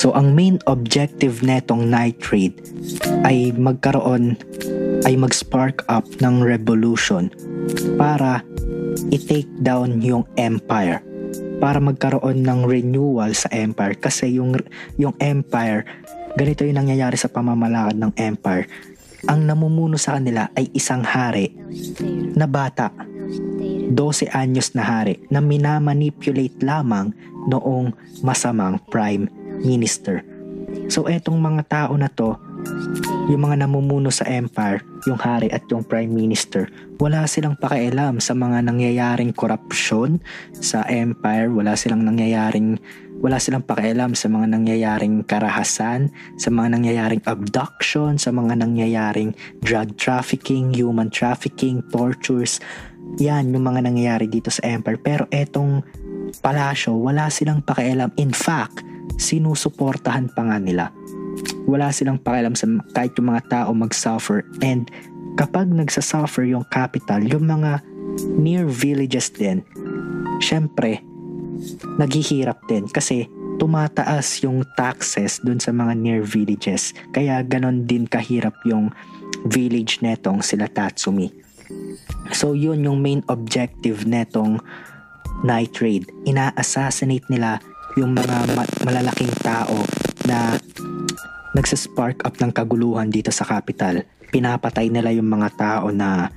So 0.00 0.16
ang 0.16 0.32
main 0.32 0.56
objective 0.64 1.44
netong 1.44 1.92
Night 1.92 2.24
Raid 2.32 2.56
ay 3.20 3.52
magkaroon 3.52 4.40
ay 5.08 5.16
mag-spark 5.16 5.84
up 5.88 6.06
ng 6.20 6.44
revolution 6.44 7.32
para 7.96 8.44
i-take 9.08 9.48
down 9.62 10.00
yung 10.02 10.26
empire 10.36 11.00
para 11.60 11.76
magkaroon 11.76 12.40
ng 12.40 12.64
renewal 12.64 13.36
sa 13.36 13.52
empire. 13.52 13.94
Kasi 14.00 14.40
yung 14.40 14.56
yung 14.96 15.14
empire 15.20 15.84
ganito 16.34 16.64
yung 16.64 16.80
nangyayari 16.80 17.20
sa 17.20 17.28
pamamalakad 17.28 17.96
ng 18.00 18.12
empire. 18.16 18.66
Ang 19.28 19.44
namumuno 19.44 20.00
sa 20.00 20.16
kanila 20.16 20.48
ay 20.56 20.72
isang 20.72 21.04
hari 21.04 21.52
na 22.32 22.48
bata 22.48 22.88
12 23.92 24.32
anyos 24.32 24.72
na 24.72 24.80
hari 24.80 25.20
na 25.28 25.44
minamanipulate 25.44 26.56
lamang 26.64 27.12
noong 27.50 27.92
masamang 28.24 28.80
prime 28.88 29.28
minister. 29.60 30.24
So 30.88 31.04
etong 31.04 31.36
mga 31.36 31.62
tao 31.68 31.92
na 32.00 32.08
to 32.08 32.38
yung 33.30 33.46
mga 33.46 33.62
namumuno 33.62 34.10
sa 34.10 34.26
empire, 34.26 34.82
yung 35.06 35.14
hari 35.14 35.46
at 35.54 35.62
yung 35.70 35.86
prime 35.86 36.10
minister, 36.10 36.66
wala 36.98 37.22
silang 37.30 37.54
pakialam 37.54 38.18
sa 38.18 38.34
mga 38.34 38.66
nangyayaring 38.66 39.30
korupsyon 39.30 40.18
sa 40.50 40.82
empire, 40.90 41.46
wala 41.46 41.78
silang 41.78 42.02
nangyayaring 42.02 42.82
wala 43.20 43.36
silang 43.36 43.62
pakialam 43.62 44.16
sa 44.16 44.32
mga 44.32 44.48
nangyayaring 44.56 45.20
karahasan, 45.28 46.08
sa 46.40 46.48
mga 46.48 46.72
nangyayaring 46.72 47.22
abduction, 47.28 48.16
sa 48.16 48.32
mga 48.32 48.64
nangyayaring 48.64 49.36
drug 49.60 49.92
trafficking, 50.00 50.72
human 50.72 51.12
trafficking, 51.12 51.84
tortures. 51.92 52.64
Yan 53.20 53.52
yung 53.52 53.68
mga 53.68 53.84
nangyayari 53.84 54.24
dito 54.24 54.48
sa 54.48 54.64
empire. 54.64 54.96
Pero 55.04 55.28
etong 55.28 55.84
palasyo, 56.40 56.96
wala 56.96 57.28
silang 57.28 57.60
pakialam. 57.60 58.08
In 58.16 58.32
fact, 58.32 58.80
sinusuportahan 59.20 60.32
pa 60.32 60.48
nga 60.48 60.56
nila 60.56 60.88
wala 61.70 61.94
silang 61.94 62.18
pakialam 62.18 62.58
sa 62.58 62.66
kahit 62.90 63.14
yung 63.14 63.30
mga 63.30 63.46
tao 63.46 63.70
mag-suffer 63.70 64.42
and 64.60 64.90
kapag 65.38 65.70
nagsasuffer 65.70 66.42
yung 66.50 66.66
capital, 66.68 67.22
yung 67.22 67.46
mga 67.46 67.78
near 68.34 68.66
villages 68.66 69.30
din, 69.30 69.62
syempre, 70.42 70.98
naghihirap 72.00 72.66
din 72.66 72.90
kasi 72.90 73.30
tumataas 73.60 74.40
yung 74.42 74.64
taxes 74.74 75.38
dun 75.44 75.60
sa 75.60 75.70
mga 75.70 75.92
near 75.94 76.20
villages. 76.24 76.96
Kaya 77.12 77.44
ganon 77.44 77.84
din 77.84 78.08
kahirap 78.08 78.56
yung 78.64 78.88
village 79.44 80.00
netong 80.00 80.40
sila 80.40 80.66
Tatsumi. 80.66 81.28
So 82.34 82.56
yun 82.56 82.82
yung 82.82 82.98
main 83.04 83.20
objective 83.28 84.08
netong 84.08 84.58
night 85.44 85.76
raid. 85.78 86.08
Ina-assassinate 86.24 87.28
nila 87.28 87.60
yung 88.00 88.16
mga 88.16 88.36
ma- 88.56 88.74
malalaking 88.86 89.32
tao 89.44 89.76
na 90.24 90.56
nagsaspark 91.54 92.22
up 92.22 92.38
ng 92.38 92.50
kaguluhan 92.54 93.10
dito 93.10 93.34
sa 93.34 93.46
capital. 93.46 94.06
Pinapatay 94.30 94.86
nila 94.90 95.10
yung 95.10 95.26
mga 95.26 95.48
tao 95.58 95.90
na 95.90 96.30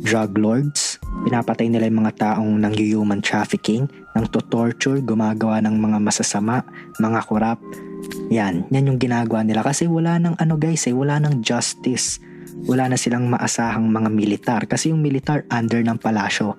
drug 0.00 0.40
lords, 0.40 0.96
pinapatay 1.28 1.68
nila 1.68 1.88
yung 1.88 2.04
mga 2.04 2.16
taong 2.16 2.56
nang 2.56 2.72
human 2.72 3.20
trafficking, 3.20 3.84
nang 4.16 4.24
to 4.32 4.40
torture, 4.48 5.00
gumagawa 5.04 5.60
ng 5.60 5.76
mga 5.76 5.98
masasama, 6.00 6.64
mga 6.96 7.20
korap. 7.28 7.60
Yan, 8.32 8.64
yan 8.72 8.88
yung 8.88 9.00
ginagawa 9.00 9.44
nila 9.44 9.60
kasi 9.60 9.84
wala 9.84 10.16
nang 10.16 10.36
ano 10.40 10.56
guys 10.56 10.88
eh, 10.88 10.94
wala 10.96 11.20
nang 11.20 11.44
justice. 11.44 12.20
Wala 12.64 12.88
na 12.88 12.96
silang 12.96 13.28
maasahang 13.28 13.88
mga 13.88 14.08
militar 14.08 14.60
kasi 14.64 14.88
yung 14.88 15.04
militar 15.04 15.44
under 15.52 15.84
ng 15.84 16.00
palasyo. 16.00 16.56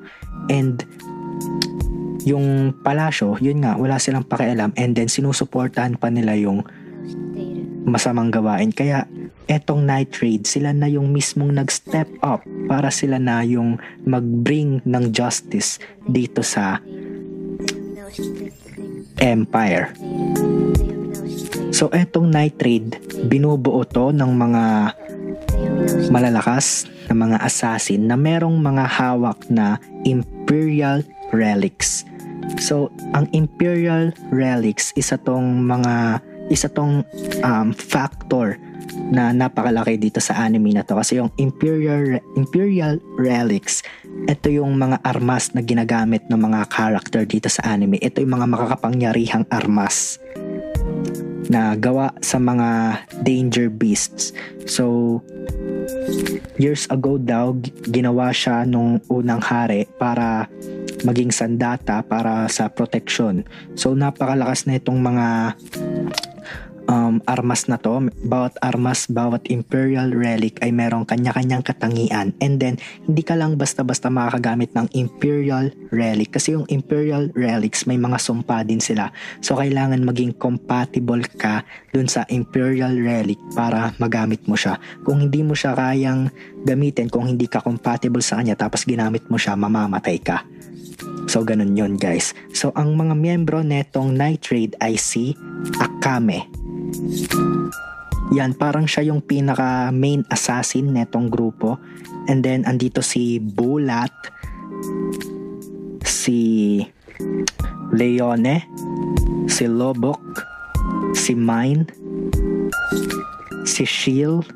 And 0.53 0.85
yung 2.25 2.77
palasyo, 2.81 3.37
yun 3.41 3.61
nga, 3.61 3.77
wala 3.77 4.01
silang 4.01 4.25
pakialam 4.25 4.73
and 4.77 4.97
then 4.97 5.09
sinusuportahan 5.09 5.97
pa 5.97 6.09
nila 6.09 6.33
yung 6.37 6.65
masamang 7.85 8.33
gawain. 8.33 8.73
Kaya 8.73 9.05
etong 9.45 9.85
night 9.85 10.17
raid, 10.19 10.49
sila 10.49 10.73
na 10.73 10.89
yung 10.89 11.13
mismong 11.13 11.53
nag-step 11.53 12.09
up 12.25 12.41
para 12.65 12.89
sila 12.89 13.21
na 13.21 13.45
yung 13.45 13.77
mag-bring 14.03 14.81
ng 14.83 15.13
justice 15.13 15.77
dito 16.09 16.41
sa 16.41 16.81
empire. 19.21 19.93
So 21.71 21.93
etong 21.93 22.33
night 22.33 22.57
raid, 22.59 22.97
binubuo 23.29 23.85
to 23.85 24.09
ng 24.11 24.31
mga 24.33 24.63
malalakas 26.09 26.89
na 27.05 27.13
mga 27.13 27.37
assassin 27.43 28.09
na 28.09 28.17
merong 28.17 28.57
mga 28.57 28.85
hawak 28.89 29.39
na 29.51 29.77
imperial 30.07 31.05
relics. 31.35 32.05
So, 32.61 32.93
ang 33.17 33.27
imperial 33.33 34.13
relics 34.29 34.93
isa 34.95 35.17
tong 35.17 35.65
mga 35.65 36.23
isa 36.49 36.69
tong 36.69 37.01
um, 37.41 37.69
factor 37.73 38.57
na 39.09 39.33
napakalaki 39.33 39.97
dito 39.97 40.21
sa 40.21 40.45
anime 40.45 40.73
na 40.73 40.85
to. 40.85 40.97
Kasi 40.97 41.17
yung 41.17 41.33
imperial 41.37 42.21
imperial 42.37 43.01
relics 43.17 43.81
ito 44.25 44.47
yung 44.49 44.79
mga 44.79 45.03
armas 45.05 45.53
na 45.53 45.61
ginagamit 45.61 46.25
ng 46.31 46.39
mga 46.39 46.71
character 46.71 47.27
dito 47.27 47.51
sa 47.51 47.75
anime. 47.75 48.01
Ito 48.01 48.23
yung 48.23 48.33
mga 48.39 48.47
makakapangyarihang 48.49 49.45
armas 49.51 50.17
na 51.45 51.77
gawa 51.77 52.09
sa 52.25 52.41
mga 52.41 53.01
danger 53.21 53.69
beasts. 53.69 54.33
So 54.65 55.19
years 56.57 56.89
ago 56.89 57.21
daw 57.21 57.53
ginawa 57.85 58.33
siya 58.33 58.65
nung 58.65 58.97
unang 59.13 59.45
hari 59.45 59.85
para 60.01 60.49
maging 61.05 61.29
sandata 61.29 62.01
para 62.01 62.49
sa 62.49 62.65
protection. 62.65 63.45
So 63.77 63.93
napakalakas 63.93 64.65
na 64.65 64.81
itong 64.81 64.97
mga 65.05 65.53
um, 66.87 67.21
armas 67.25 67.67
na 67.69 67.77
to, 67.77 68.09
bawat 68.25 68.57
armas, 68.61 69.09
bawat 69.09 69.45
imperial 69.49 70.13
relic 70.13 70.61
ay 70.61 70.71
merong 70.73 71.05
kanya-kanyang 71.05 71.65
katangian. 71.65 72.33
And 72.41 72.57
then, 72.57 72.81
hindi 73.05 73.21
ka 73.25 73.37
lang 73.37 73.57
basta-basta 73.57 74.09
makakagamit 74.09 74.73
ng 74.73 74.87
imperial 74.93 75.73
relic 75.91 76.35
kasi 76.37 76.53
yung 76.53 76.65
imperial 76.69 77.29
relics 77.33 77.85
may 77.89 77.97
mga 77.97 78.17
sumpa 78.21 78.65
din 78.65 78.81
sila. 78.81 79.09
So, 79.41 79.57
kailangan 79.57 80.01
maging 80.05 80.37
compatible 80.37 81.25
ka 81.37 81.65
dun 81.91 82.09
sa 82.09 82.25
imperial 82.29 82.95
relic 82.97 83.39
para 83.53 83.93
magamit 83.97 84.45
mo 84.45 84.57
siya. 84.57 84.77
Kung 85.05 85.21
hindi 85.21 85.41
mo 85.41 85.57
siya 85.57 85.73
kayang 85.77 86.29
gamitin, 86.65 87.09
kung 87.09 87.29
hindi 87.29 87.49
ka 87.49 87.61
compatible 87.61 88.21
sa 88.21 88.41
kanya 88.41 88.57
tapos 88.57 88.85
ginamit 88.85 89.25
mo 89.29 89.37
siya, 89.37 89.57
mamamatay 89.57 90.17
ka. 90.21 90.43
So, 91.25 91.41
ganun 91.41 91.73
yon 91.73 91.97
guys. 91.97 92.37
So, 92.53 92.69
ang 92.77 92.95
mga 92.95 93.17
miyembro 93.17 93.65
netong 93.65 94.13
Night 94.13 94.45
Raid 94.53 94.77
ay 94.79 94.95
si 94.95 95.33
Akame. 95.81 96.64
Yan, 98.33 98.57
parang 98.57 98.89
siya 98.89 99.13
yung 99.13 99.21
pinaka 99.21 99.93
main 99.93 100.25
assassin 100.27 100.91
netong 100.91 101.29
grupo. 101.29 101.77
And 102.25 102.41
then, 102.41 102.65
andito 102.65 103.05
si 103.05 103.37
Bulat, 103.37 104.11
si 106.01 106.81
Leone, 107.93 108.65
si 109.45 109.69
Lobok, 109.69 110.41
si 111.13 111.37
Mine, 111.37 111.85
si 113.63 113.85
Shield, 113.85 114.49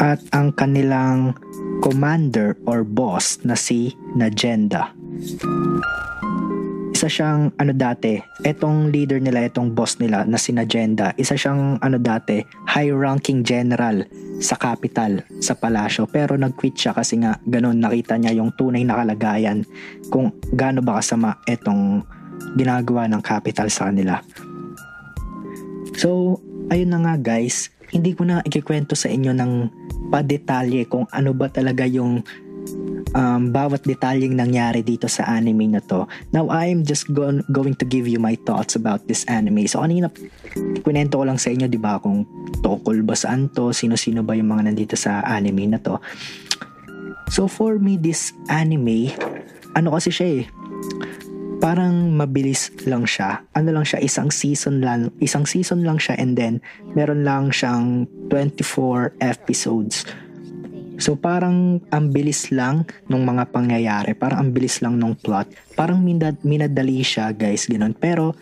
at 0.00 0.18
ang 0.32 0.56
kanilang 0.56 1.36
commander 1.84 2.56
or 2.64 2.82
boss 2.82 3.44
na 3.44 3.54
si 3.54 3.92
Najenda 4.16 4.90
isa 7.02 7.18
siyang 7.18 7.50
ano 7.58 7.74
dati, 7.74 8.14
etong 8.46 8.94
leader 8.94 9.18
nila, 9.18 9.42
etong 9.42 9.74
boss 9.74 9.98
nila 9.98 10.22
na 10.22 10.38
si 10.38 10.54
Najenda, 10.54 11.10
isa 11.18 11.34
siyang 11.34 11.82
ano 11.82 11.98
dati, 11.98 12.46
high-ranking 12.70 13.42
general 13.42 14.06
sa 14.38 14.54
capital, 14.54 15.26
sa 15.42 15.58
palasyo. 15.58 16.06
Pero 16.06 16.38
nag-quit 16.38 16.78
siya 16.78 16.94
kasi 16.94 17.18
nga 17.18 17.42
ganun 17.42 17.82
nakita 17.82 18.14
niya 18.14 18.38
yung 18.38 18.54
tunay 18.54 18.86
na 18.86 19.02
kalagayan 19.02 19.66
kung 20.14 20.30
gaano 20.54 20.78
ba 20.78 21.02
kasama 21.02 21.42
etong 21.50 22.06
ginagawa 22.54 23.10
ng 23.10 23.18
capital 23.18 23.66
sa 23.66 23.90
kanila. 23.90 24.22
So, 25.98 26.38
ayun 26.70 26.94
na 26.94 27.02
nga 27.02 27.14
guys, 27.18 27.74
hindi 27.90 28.14
ko 28.14 28.30
na 28.30 28.46
ikikwento 28.46 28.94
sa 28.94 29.10
inyo 29.10 29.34
ng 29.34 29.52
padetalye 30.14 30.86
kung 30.86 31.10
ano 31.10 31.34
ba 31.34 31.50
talaga 31.50 31.82
yung 31.82 32.22
um, 33.12 33.52
bawat 33.52 33.84
detalyeng 33.84 34.36
nangyari 34.36 34.80
dito 34.84 35.08
sa 35.08 35.28
anime 35.28 35.68
na 35.68 35.80
to. 35.84 36.08
Now, 36.32 36.48
I'm 36.48 36.84
just 36.84 37.12
go- 37.12 37.44
going 37.52 37.76
to 37.80 37.86
give 37.86 38.08
you 38.08 38.18
my 38.18 38.36
thoughts 38.44 38.76
about 38.76 39.06
this 39.08 39.24
anime. 39.28 39.68
So, 39.68 39.80
kanina, 39.80 40.12
kwento 40.84 41.20
ko 41.20 41.24
lang 41.24 41.38
sa 41.40 41.52
inyo, 41.52 41.68
di 41.68 41.80
ba, 41.80 42.00
kung 42.00 42.24
tokol 42.60 43.04
ba 43.04 43.16
saan 43.16 43.52
to, 43.52 43.70
sino-sino 43.72 44.24
ba 44.24 44.36
yung 44.36 44.50
mga 44.52 44.72
nandito 44.72 44.94
sa 44.96 45.24
anime 45.24 45.68
na 45.68 45.80
to. 45.80 46.00
So, 47.32 47.48
for 47.48 47.80
me, 47.80 47.96
this 47.96 48.36
anime, 48.52 49.12
ano 49.72 49.96
kasi 49.96 50.12
siya 50.12 50.28
eh, 50.40 50.44
parang 51.62 52.12
mabilis 52.18 52.74
lang 52.84 53.06
siya. 53.06 53.40
Ano 53.54 53.70
lang 53.70 53.86
siya, 53.86 54.02
isang 54.02 54.34
season 54.34 54.82
lang, 54.82 55.14
isang 55.22 55.46
season 55.46 55.86
lang 55.86 55.96
siya 55.96 56.18
and 56.18 56.34
then 56.34 56.58
meron 56.98 57.22
lang 57.22 57.54
siyang 57.54 58.10
24 58.28 59.14
episodes. 59.22 60.02
So 61.02 61.18
parang 61.18 61.82
ang 61.90 62.14
bilis 62.14 62.54
lang 62.54 62.86
nung 63.10 63.26
mga 63.26 63.50
pangyayari, 63.50 64.14
parang 64.14 64.46
ang 64.46 64.50
bilis 64.54 64.78
lang 64.78 65.02
nung 65.02 65.18
plot. 65.18 65.50
Parang 65.74 65.98
minad, 65.98 66.38
minadali 66.46 67.02
siya 67.02 67.34
guys, 67.34 67.66
ganun. 67.66 67.90
Pero 67.90 68.38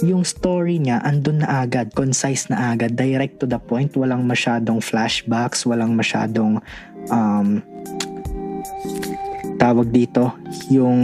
yung 0.00 0.24
story 0.24 0.80
niya 0.80 1.04
andun 1.04 1.44
na 1.44 1.60
agad, 1.60 1.92
concise 1.92 2.48
na 2.48 2.72
agad, 2.72 2.96
direct 2.96 3.36
to 3.36 3.44
the 3.44 3.60
point, 3.60 3.92
walang 4.00 4.24
masyadong 4.24 4.80
flashbacks, 4.80 5.68
walang 5.68 5.92
masyadong 5.92 6.56
um, 7.12 7.60
tawag 9.60 9.92
dito, 9.92 10.32
yung 10.72 10.96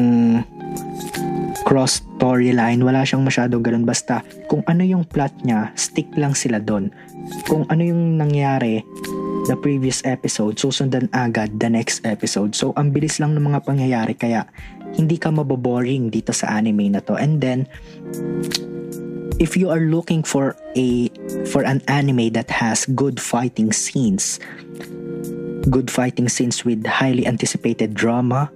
cross 1.68 2.00
storyline, 2.16 2.80
wala 2.80 3.04
siyang 3.04 3.20
masyadong 3.20 3.60
ganun. 3.60 3.84
Basta 3.84 4.24
kung 4.48 4.64
ano 4.64 4.80
yung 4.80 5.04
plot 5.04 5.44
niya, 5.44 5.76
stick 5.76 6.08
lang 6.16 6.32
sila 6.32 6.56
doon. 6.56 6.88
Kung 7.44 7.68
ano 7.68 7.84
yung 7.84 8.16
nangyari, 8.16 8.80
the 9.46 9.56
previous 9.56 10.02
episode, 10.02 10.58
susundan 10.58 11.06
agad 11.14 11.58
the 11.62 11.70
next 11.70 12.02
episode. 12.02 12.58
So, 12.58 12.74
ang 12.74 12.90
bilis 12.90 13.22
lang 13.22 13.38
ng 13.38 13.46
mga 13.46 13.62
pangyayari 13.62 14.18
kaya 14.18 14.46
hindi 14.98 15.16
ka 15.16 15.30
maboboring 15.30 16.10
dito 16.10 16.34
sa 16.34 16.58
anime 16.58 16.90
na 16.90 17.00
to. 17.06 17.14
And 17.14 17.38
then, 17.38 17.70
if 19.38 19.56
you 19.56 19.70
are 19.70 19.82
looking 19.82 20.26
for 20.26 20.58
a 20.74 21.08
for 21.46 21.62
an 21.62 21.80
anime 21.86 22.34
that 22.34 22.50
has 22.50 22.84
good 22.92 23.22
fighting 23.22 23.70
scenes, 23.70 24.42
good 25.70 25.90
fighting 25.90 26.26
scenes 26.26 26.66
with 26.66 26.82
highly 26.86 27.26
anticipated 27.26 27.94
drama, 27.94 28.50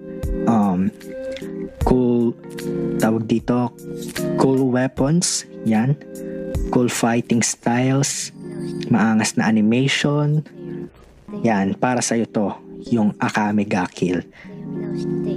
um, 0.51 0.91
cool, 1.87 2.35
tawag 2.99 3.31
dito, 3.31 3.71
cool 4.43 4.71
weapons, 4.71 5.47
yan, 5.63 5.95
cool 6.75 6.89
fighting 6.89 7.43
styles, 7.43 8.33
maangas 8.91 9.37
na 9.37 9.47
animation, 9.47 10.45
yan, 11.41 11.77
para 11.77 12.05
sa'yo 12.05 12.29
to, 12.29 12.53
yung 12.89 13.13
Akame 13.21 13.69
ga 13.69 13.85
Kill. 13.89 14.25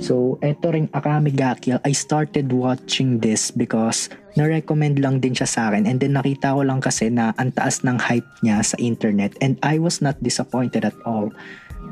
So, 0.03 0.39
eto 0.43 0.71
ring 0.71 0.87
Akame 0.91 1.31
ga 1.31 1.55
Kill, 1.59 1.79
I 1.83 1.91
started 1.91 2.51
watching 2.51 3.19
this 3.19 3.51
because 3.51 4.11
na-recommend 4.35 4.99
lang 4.99 5.19
din 5.21 5.35
siya 5.35 5.47
sa 5.47 5.61
akin 5.69 5.85
and 5.85 6.01
then 6.01 6.17
nakita 6.17 6.55
ko 6.55 6.65
lang 6.65 6.81
kasi 6.81 7.11
na 7.11 7.35
ang 7.37 7.53
taas 7.53 7.85
ng 7.85 7.99
hype 8.01 8.27
niya 8.41 8.65
sa 8.65 8.75
internet 8.81 9.37
and 9.39 9.59
I 9.61 9.77
was 9.77 10.01
not 10.01 10.17
disappointed 10.23 10.83
at 10.87 10.97
all. 11.05 11.29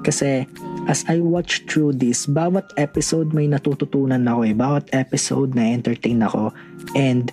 Kasi 0.02 0.50
as 0.90 1.06
I 1.06 1.22
watch 1.22 1.68
through 1.70 2.00
this, 2.02 2.26
bawat 2.26 2.66
episode 2.80 3.36
may 3.38 3.46
natututunan 3.46 4.26
ako 4.26 4.42
eh. 4.50 4.56
Bawat 4.58 4.86
episode 4.96 5.54
na 5.54 5.70
entertain 5.70 6.26
ako 6.26 6.50
and 6.98 7.30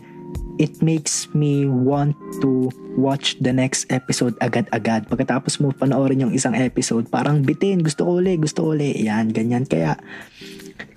it 0.58 0.82
makes 0.82 1.30
me 1.32 1.64
want 1.64 2.18
to 2.42 2.68
watch 2.98 3.38
the 3.38 3.54
next 3.54 3.86
episode 3.88 4.34
agad-agad. 4.42 5.06
Pagkatapos 5.06 5.62
mo 5.62 5.70
panoorin 5.70 6.28
yung 6.28 6.34
isang 6.34 6.58
episode, 6.58 7.06
parang 7.08 7.46
bitin, 7.46 7.80
gusto 7.80 8.04
ko 8.04 8.18
uli, 8.18 8.34
gusto 8.36 8.66
ko 8.66 8.74
uli. 8.74 8.98
Yan, 9.06 9.30
ganyan. 9.30 9.64
Kaya 9.64 9.94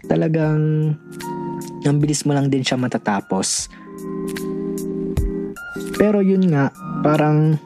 talagang 0.10 0.94
ang 1.86 1.98
bilis 2.02 2.26
mo 2.26 2.34
lang 2.34 2.50
din 2.50 2.66
siya 2.66 2.82
matatapos. 2.82 3.70
Pero 6.02 6.26
yun 6.26 6.50
nga, 6.50 6.74
parang 7.06 7.58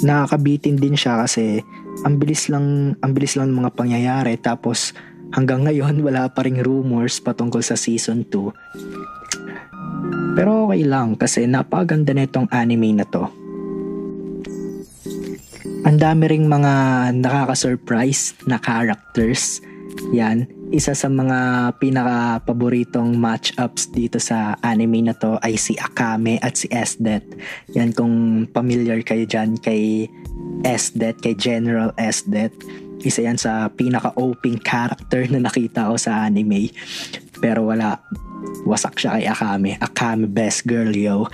nakakabitin 0.00 0.80
din 0.80 0.96
siya 0.96 1.24
kasi 1.24 1.60
ang 2.06 2.20
bilis 2.22 2.46
lang 2.46 2.94
ang 3.02 3.10
bilis 3.10 3.34
lang 3.34 3.50
ng 3.50 3.58
mga 3.66 3.74
pangyayari 3.74 4.38
tapos 4.38 4.94
hanggang 5.34 5.66
ngayon 5.66 5.98
wala 6.06 6.30
pa 6.30 6.46
ring 6.46 6.62
rumors 6.62 7.18
patungkol 7.18 7.58
sa 7.58 7.74
season 7.74 8.22
2 8.30 8.97
pero 10.38 10.70
okay 10.70 10.86
lang 10.86 11.18
kasi 11.18 11.50
napaganda 11.50 12.14
nitong 12.14 12.46
anime 12.54 12.94
na 12.94 13.06
to 13.10 13.26
ang 15.88 15.96
dami 15.96 16.28
ring 16.28 16.44
mga 16.50 16.74
nakaka-surprise 17.22 18.34
na 18.44 18.60
characters. 18.60 19.64
Yan, 20.12 20.44
isa 20.68 20.92
sa 20.92 21.08
mga 21.08 21.72
pinaka-paboritong 21.80 23.16
matchups 23.16 23.88
dito 23.94 24.20
sa 24.20 24.58
anime 24.60 25.08
na 25.08 25.16
to 25.16 25.40
ay 25.40 25.56
si 25.56 25.80
Akame 25.80 26.36
at 26.44 26.60
si 26.60 26.68
Esdet. 26.68 27.24
Yan, 27.72 27.96
kung 27.96 28.44
familiar 28.52 29.00
kayo 29.00 29.24
dyan 29.24 29.56
kay 29.56 30.12
Esdet, 30.66 31.24
kay 31.24 31.32
General 31.38 31.94
Esdet. 31.96 32.52
Isa 33.00 33.24
yan 33.24 33.40
sa 33.40 33.72
pinaka-OPing 33.72 34.60
character 34.60 35.24
na 35.30 35.40
nakita 35.40 35.88
ko 35.88 35.96
sa 35.96 36.28
anime. 36.28 36.68
Pero 37.40 37.70
wala, 37.70 38.02
wasak 38.68 39.00
siya 39.00 39.18
kay 39.18 39.26
Akame. 39.26 39.70
Akame 39.80 40.26
best 40.28 40.66
girl, 40.68 40.90
yo. 40.92 41.26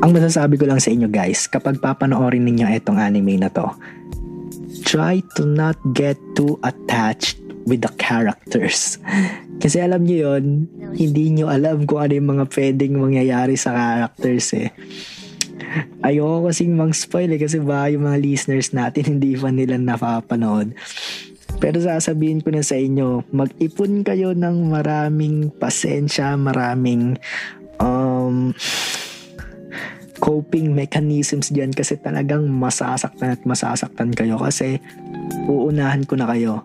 Ang 0.00 0.16
masasabi 0.16 0.56
ko 0.56 0.64
lang 0.64 0.80
sa 0.80 0.88
inyo 0.88 1.12
guys, 1.12 1.44
kapag 1.44 1.76
papanoorin 1.76 2.48
ninyo 2.48 2.64
itong 2.80 2.96
anime 2.96 3.36
na 3.36 3.52
to, 3.52 3.68
try 4.88 5.20
to 5.36 5.44
not 5.44 5.76
get 5.92 6.16
too 6.32 6.56
attached 6.64 7.36
with 7.68 7.84
the 7.84 7.92
characters. 8.00 8.96
Kasi 9.62 9.76
alam 9.76 10.08
niyo 10.08 10.32
yon 10.34 10.66
hindi 10.96 11.28
niyo 11.28 11.52
alam 11.52 11.84
kung 11.84 12.00
ano 12.00 12.16
yung 12.16 12.30
mga 12.32 12.44
pwedeng 12.48 12.96
mangyayari 12.96 13.60
sa 13.60 13.76
characters 13.76 14.56
eh. 14.56 14.72
Ayoko 16.00 16.48
kasing 16.48 16.72
mang-spoil 16.74 17.30
eh 17.30 17.38
kasi 17.38 17.60
ba 17.62 17.86
yung 17.92 18.08
mga 18.08 18.18
listeners 18.18 18.72
natin 18.72 19.06
hindi 19.20 19.36
pa 19.36 19.52
nila 19.52 19.76
napapanood. 19.76 20.72
Pero 21.60 21.76
sasabihin 21.76 22.40
ko 22.40 22.48
na 22.50 22.64
sa 22.64 22.80
inyo, 22.80 23.28
mag-ipon 23.36 24.00
kayo 24.00 24.32
ng 24.32 24.72
maraming 24.72 25.52
pasensya, 25.52 26.32
maraming 26.40 27.20
um, 27.76 28.56
coping 30.20 30.72
mechanisms 30.72 31.52
dyan 31.52 31.72
kasi 31.76 32.00
talagang 32.00 32.48
masasaktan 32.48 33.36
at 33.36 33.44
masasaktan 33.44 34.12
kayo 34.16 34.40
kasi 34.40 34.80
uunahan 35.44 36.08
ko 36.08 36.16
na 36.16 36.28
kayo. 36.32 36.64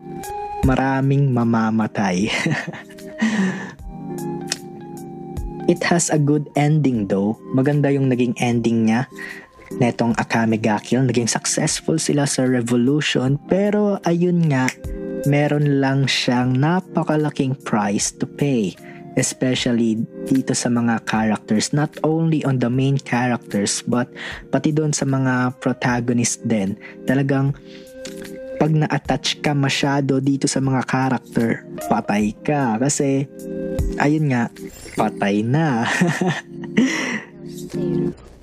Maraming 0.63 1.35
mamamatay. 1.35 2.31
It 5.65 5.81
has 5.81 6.13
a 6.13 6.21
good 6.21 6.47
ending 6.53 7.09
though. 7.09 7.41
Maganda 7.51 7.89
yung 7.89 8.07
naging 8.07 8.37
ending 8.37 8.85
niya 8.85 9.09
netong 9.79 10.15
Akame 10.15 10.59
ga 10.59 10.79
Kill. 10.79 11.07
Naging 11.07 11.29
successful 11.29 11.99
sila 11.99 12.27
sa 12.27 12.47
revolution 12.47 13.39
pero 13.49 13.99
ayun 14.07 14.47
nga, 14.47 14.69
meron 15.25 15.81
lang 15.81 16.05
siyang 16.05 16.55
napakalaking 16.55 17.57
price 17.65 18.13
to 18.13 18.29
pay 18.29 18.75
especially 19.15 19.95
dito 20.27 20.51
sa 20.51 20.67
mga 20.67 21.07
characters 21.07 21.71
not 21.71 21.87
only 22.03 22.43
on 22.43 22.59
the 22.59 22.67
main 22.67 22.99
characters 22.99 23.79
but 23.87 24.11
pati 24.51 24.75
doon 24.75 24.91
sa 24.91 25.07
mga 25.07 25.55
protagonist 25.63 26.43
din 26.43 26.75
talagang 27.07 27.55
pag 28.55 28.71
na-attach 28.71 29.43
ka 29.43 29.51
masyado 29.51 30.23
dito 30.23 30.47
sa 30.47 30.63
mga 30.63 30.87
character 30.87 31.63
patay 31.87 32.31
ka 32.43 32.79
kasi 32.79 33.27
ayun 33.99 34.31
nga 34.31 34.47
patay 34.95 35.43
na 35.43 35.87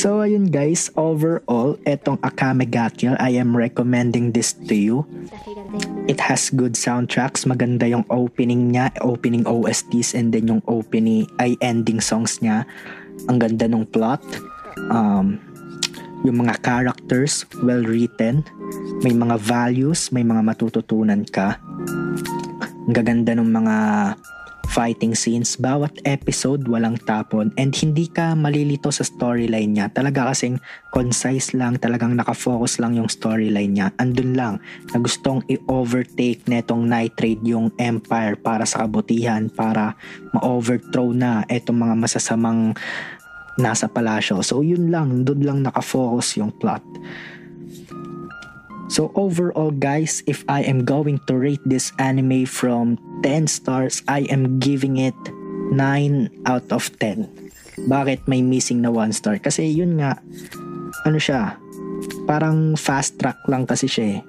So 0.00 0.24
ayun 0.24 0.48
guys, 0.48 0.88
overall, 0.96 1.76
etong 1.84 2.16
Akame 2.24 2.64
ga 2.64 2.88
I 3.20 3.36
am 3.36 3.52
recommending 3.52 4.32
this 4.32 4.56
to 4.64 4.72
you. 4.72 5.04
It 6.08 6.16
has 6.24 6.48
good 6.48 6.72
soundtracks, 6.72 7.44
maganda 7.44 7.84
yung 7.84 8.08
opening 8.08 8.72
niya, 8.72 8.96
opening 9.04 9.44
OSTs 9.44 10.16
and 10.16 10.32
then 10.32 10.48
yung 10.48 10.64
opening 10.64 11.28
ay 11.36 11.52
ending 11.60 12.00
songs 12.00 12.40
niya. 12.40 12.64
Ang 13.28 13.44
ganda 13.44 13.68
ng 13.68 13.84
plot. 13.92 14.24
Um, 14.88 15.36
yung 16.24 16.48
mga 16.48 16.64
characters 16.64 17.44
well 17.60 17.84
written, 17.84 18.40
may 19.04 19.12
mga 19.12 19.36
values, 19.36 20.08
may 20.16 20.24
mga 20.24 20.40
matututunan 20.40 21.28
ka. 21.28 21.60
Ang 22.88 22.96
gaganda 22.96 23.36
ng 23.36 23.52
mga 23.52 23.76
fighting 24.70 25.18
scenes, 25.18 25.58
bawat 25.58 25.90
episode 26.06 26.62
walang 26.70 26.94
tapon 27.02 27.50
and 27.58 27.74
hindi 27.74 28.06
ka 28.06 28.38
malilito 28.38 28.94
sa 28.94 29.02
storyline 29.02 29.74
niya. 29.74 29.90
Talaga 29.90 30.30
kasing 30.30 30.62
concise 30.94 31.58
lang, 31.58 31.74
talagang 31.82 32.14
nakafocus 32.14 32.78
lang 32.78 32.94
yung 32.94 33.10
storyline 33.10 33.74
niya. 33.74 33.90
Andun 33.98 34.38
lang 34.38 34.62
na 34.94 35.02
gustong 35.02 35.42
i-overtake 35.50 36.46
netong 36.46 36.86
nitrate 36.86 37.42
yung 37.42 37.74
empire 37.82 38.38
para 38.38 38.62
sa 38.62 38.86
kabutihan, 38.86 39.50
para 39.50 39.98
ma-overthrow 40.30 41.10
na 41.10 41.42
etong 41.50 41.74
mga 41.74 41.94
masasamang 41.98 42.70
nasa 43.58 43.90
palasyo. 43.90 44.38
So 44.46 44.62
yun 44.62 44.94
lang, 44.94 45.26
doon 45.26 45.42
lang 45.42 45.58
nakafocus 45.66 46.38
yung 46.38 46.54
plot. 46.54 46.86
So 48.86 49.10
overall 49.18 49.74
guys, 49.74 50.22
if 50.30 50.46
I 50.46 50.62
am 50.62 50.86
going 50.86 51.18
to 51.26 51.34
rate 51.34 51.62
this 51.66 51.90
anime 51.98 52.46
from 52.46 52.98
10 53.22 53.46
stars, 53.46 54.02
I 54.08 54.26
am 54.32 54.60
giving 54.60 54.96
it 55.00 55.16
9 55.72 56.48
out 56.48 56.66
of 56.72 56.90
10. 56.98 57.28
Bakit 57.86 58.26
may 58.28 58.44
missing 58.44 58.84
na 58.84 58.92
1 58.92 59.16
star? 59.16 59.38
Kasi 59.40 59.68
yun 59.70 60.00
nga, 60.00 60.18
ano 61.06 61.18
siya, 61.20 61.56
parang 62.28 62.76
fast 62.76 63.16
track 63.16 63.44
lang 63.48 63.64
kasi 63.64 63.86
siya 63.88 64.18
eh. 64.18 64.20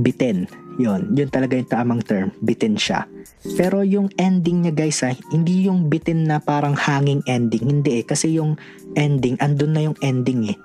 Bitin. 0.00 0.48
Yun, 0.74 1.14
yun 1.14 1.30
talaga 1.30 1.54
yung 1.54 1.70
tamang 1.70 2.02
term. 2.02 2.34
Bitin 2.42 2.74
siya. 2.74 3.06
Pero 3.54 3.86
yung 3.86 4.10
ending 4.18 4.66
niya 4.66 4.74
guys 4.74 5.04
ha, 5.06 5.14
hindi 5.30 5.70
yung 5.70 5.86
bitin 5.86 6.26
na 6.26 6.42
parang 6.42 6.74
hanging 6.74 7.22
ending. 7.30 7.62
Hindi 7.62 8.02
eh, 8.02 8.04
kasi 8.04 8.34
yung 8.34 8.58
ending, 8.94 9.38
andun 9.38 9.72
na 9.74 9.82
yung 9.90 9.98
ending 10.02 10.54
eh 10.54 10.58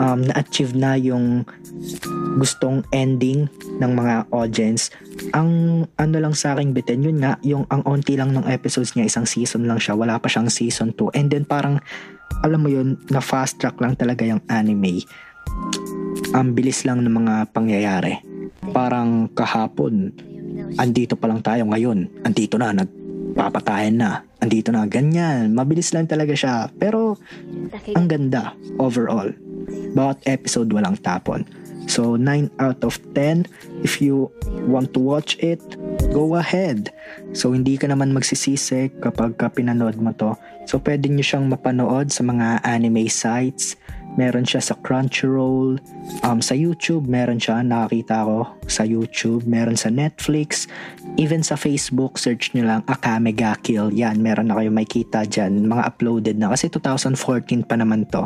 um, 0.00 0.20
na-achieve 0.24 0.76
na 0.76 0.96
yung 0.96 1.44
gustong 2.36 2.84
ending 2.92 3.48
ng 3.80 3.92
mga 3.96 4.28
audience. 4.32 4.92
Ang 5.32 5.84
ano 5.96 6.16
lang 6.20 6.36
sa 6.36 6.56
akin 6.56 6.76
bitin, 6.76 7.04
yun 7.04 7.18
nga, 7.20 7.40
yung 7.40 7.64
ang 7.72 7.80
onti 7.88 8.16
lang 8.16 8.36
ng 8.36 8.44
episodes 8.48 8.94
niya, 8.94 9.08
isang 9.08 9.24
season 9.24 9.64
lang 9.64 9.80
siya, 9.80 9.96
wala 9.96 10.20
pa 10.20 10.28
siyang 10.28 10.52
season 10.52 10.92
2. 10.92 11.16
And 11.16 11.32
then 11.32 11.44
parang, 11.48 11.80
alam 12.44 12.60
mo 12.60 12.68
yun, 12.68 13.00
na 13.08 13.24
fast 13.24 13.56
track 13.60 13.80
lang 13.80 13.96
talaga 13.96 14.28
yung 14.28 14.44
anime. 14.52 15.04
Ang 16.36 16.52
bilis 16.52 16.84
lang 16.84 17.00
ng 17.00 17.12
mga 17.12 17.34
pangyayari. 17.56 18.20
Parang 18.76 19.32
kahapon, 19.32 20.12
andito 20.76 21.16
pa 21.16 21.30
lang 21.30 21.40
tayo 21.40 21.64
ngayon, 21.72 22.24
andito 22.26 22.60
na, 22.60 22.76
nagpapatayan 22.76 23.96
na, 23.96 24.10
andito 24.46 24.70
na, 24.70 24.86
ganyan. 24.86 25.52
Mabilis 25.52 25.90
lang 25.90 26.06
talaga 26.06 26.32
siya. 26.32 26.70
Pero, 26.78 27.18
ang 27.98 28.06
ganda 28.06 28.54
overall 28.78 29.34
bawat 29.96 30.22
episode 30.28 30.70
walang 30.70 30.98
tapon. 31.02 31.42
So 31.86 32.18
9 32.18 32.50
out 32.58 32.82
of 32.82 32.98
10 33.14 33.46
if 33.86 34.02
you 34.02 34.26
want 34.66 34.90
to 34.98 35.00
watch 35.00 35.38
it, 35.38 35.62
go 36.10 36.34
ahead. 36.34 36.90
So 37.30 37.54
hindi 37.54 37.78
ka 37.78 37.86
naman 37.86 38.10
magsisisi 38.10 38.90
kapag 38.98 39.38
ka 39.38 39.54
pinanood 39.54 39.94
mo 40.02 40.10
to. 40.18 40.34
So 40.66 40.82
pwede 40.82 41.06
nyo 41.06 41.22
siyang 41.22 41.46
mapanood 41.46 42.10
sa 42.10 42.26
mga 42.26 42.66
anime 42.66 43.06
sites 43.06 43.78
meron 44.16 44.48
siya 44.48 44.64
sa 44.64 44.74
Crunchyroll, 44.80 45.78
um, 46.24 46.40
sa 46.40 46.56
YouTube, 46.56 47.06
meron 47.06 47.36
siya, 47.36 47.60
nakakita 47.60 48.24
ko 48.24 48.48
sa 48.66 48.82
YouTube, 48.82 49.44
meron 49.44 49.76
sa 49.76 49.92
Netflix, 49.92 50.66
even 51.20 51.44
sa 51.44 51.54
Facebook, 51.54 52.16
search 52.16 52.52
nyo 52.56 52.64
lang 52.64 52.82
Akame 52.88 53.36
ga 53.36 53.54
Kill, 53.60 53.92
yan, 53.92 54.20
meron 54.20 54.48
na 54.50 54.56
kayo 54.56 54.72
makita 54.72 55.28
dyan, 55.28 55.68
mga 55.68 55.84
uploaded 55.84 56.36
na, 56.40 56.52
kasi 56.52 56.72
2014 56.72 57.68
pa 57.68 57.76
naman 57.76 58.08
to. 58.08 58.24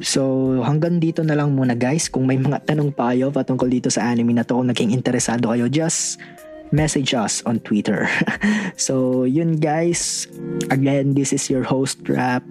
So, 0.00 0.22
hanggang 0.62 1.02
dito 1.02 1.26
na 1.26 1.34
lang 1.34 1.52
muna 1.52 1.74
guys, 1.74 2.06
kung 2.06 2.24
may 2.30 2.38
mga 2.38 2.62
tanong 2.66 2.94
pa 2.94 3.12
kayo 3.12 3.34
patungkol 3.34 3.68
dito 3.68 3.90
sa 3.90 4.06
anime 4.08 4.32
na 4.32 4.46
to, 4.46 4.56
kung 4.56 4.70
naging 4.70 4.94
interesado 4.94 5.50
kayo, 5.50 5.66
just 5.66 6.22
message 6.74 7.14
us 7.14 7.42
on 7.46 7.62
Twitter. 7.62 8.10
so, 8.76 9.22
yun 9.22 9.62
guys. 9.62 10.26
Again, 10.74 11.14
this 11.14 11.30
is 11.30 11.46
your 11.46 11.62
host, 11.62 12.02
Rap. 12.10 12.42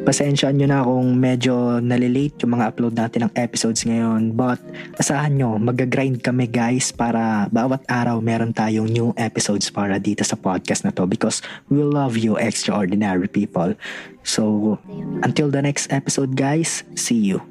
Pasensya 0.00 0.48
nyo 0.50 0.66
na 0.66 0.80
kung 0.80 1.12
medyo 1.20 1.76
nalilate 1.78 2.42
yung 2.42 2.56
mga 2.56 2.72
upload 2.72 2.94
natin 2.96 3.28
ng 3.28 3.32
episodes 3.36 3.84
ngayon. 3.84 4.32
But 4.32 4.58
asahan 4.96 5.36
nyo, 5.36 5.60
mag-grind 5.60 6.24
kami 6.24 6.48
guys 6.48 6.88
para 6.88 7.46
bawat 7.52 7.84
araw 7.84 8.16
meron 8.24 8.56
tayong 8.56 8.88
new 8.88 9.12
episodes 9.20 9.68
para 9.68 10.00
dito 10.00 10.24
sa 10.24 10.40
podcast 10.40 10.88
na 10.88 10.92
to 10.96 11.04
because 11.04 11.44
we 11.68 11.84
love 11.84 12.16
you 12.16 12.40
extraordinary 12.40 13.28
people. 13.28 13.76
So, 14.24 14.76
until 15.20 15.52
the 15.52 15.60
next 15.60 15.92
episode 15.92 16.36
guys, 16.36 16.84
see 16.96 17.20
you. 17.20 17.44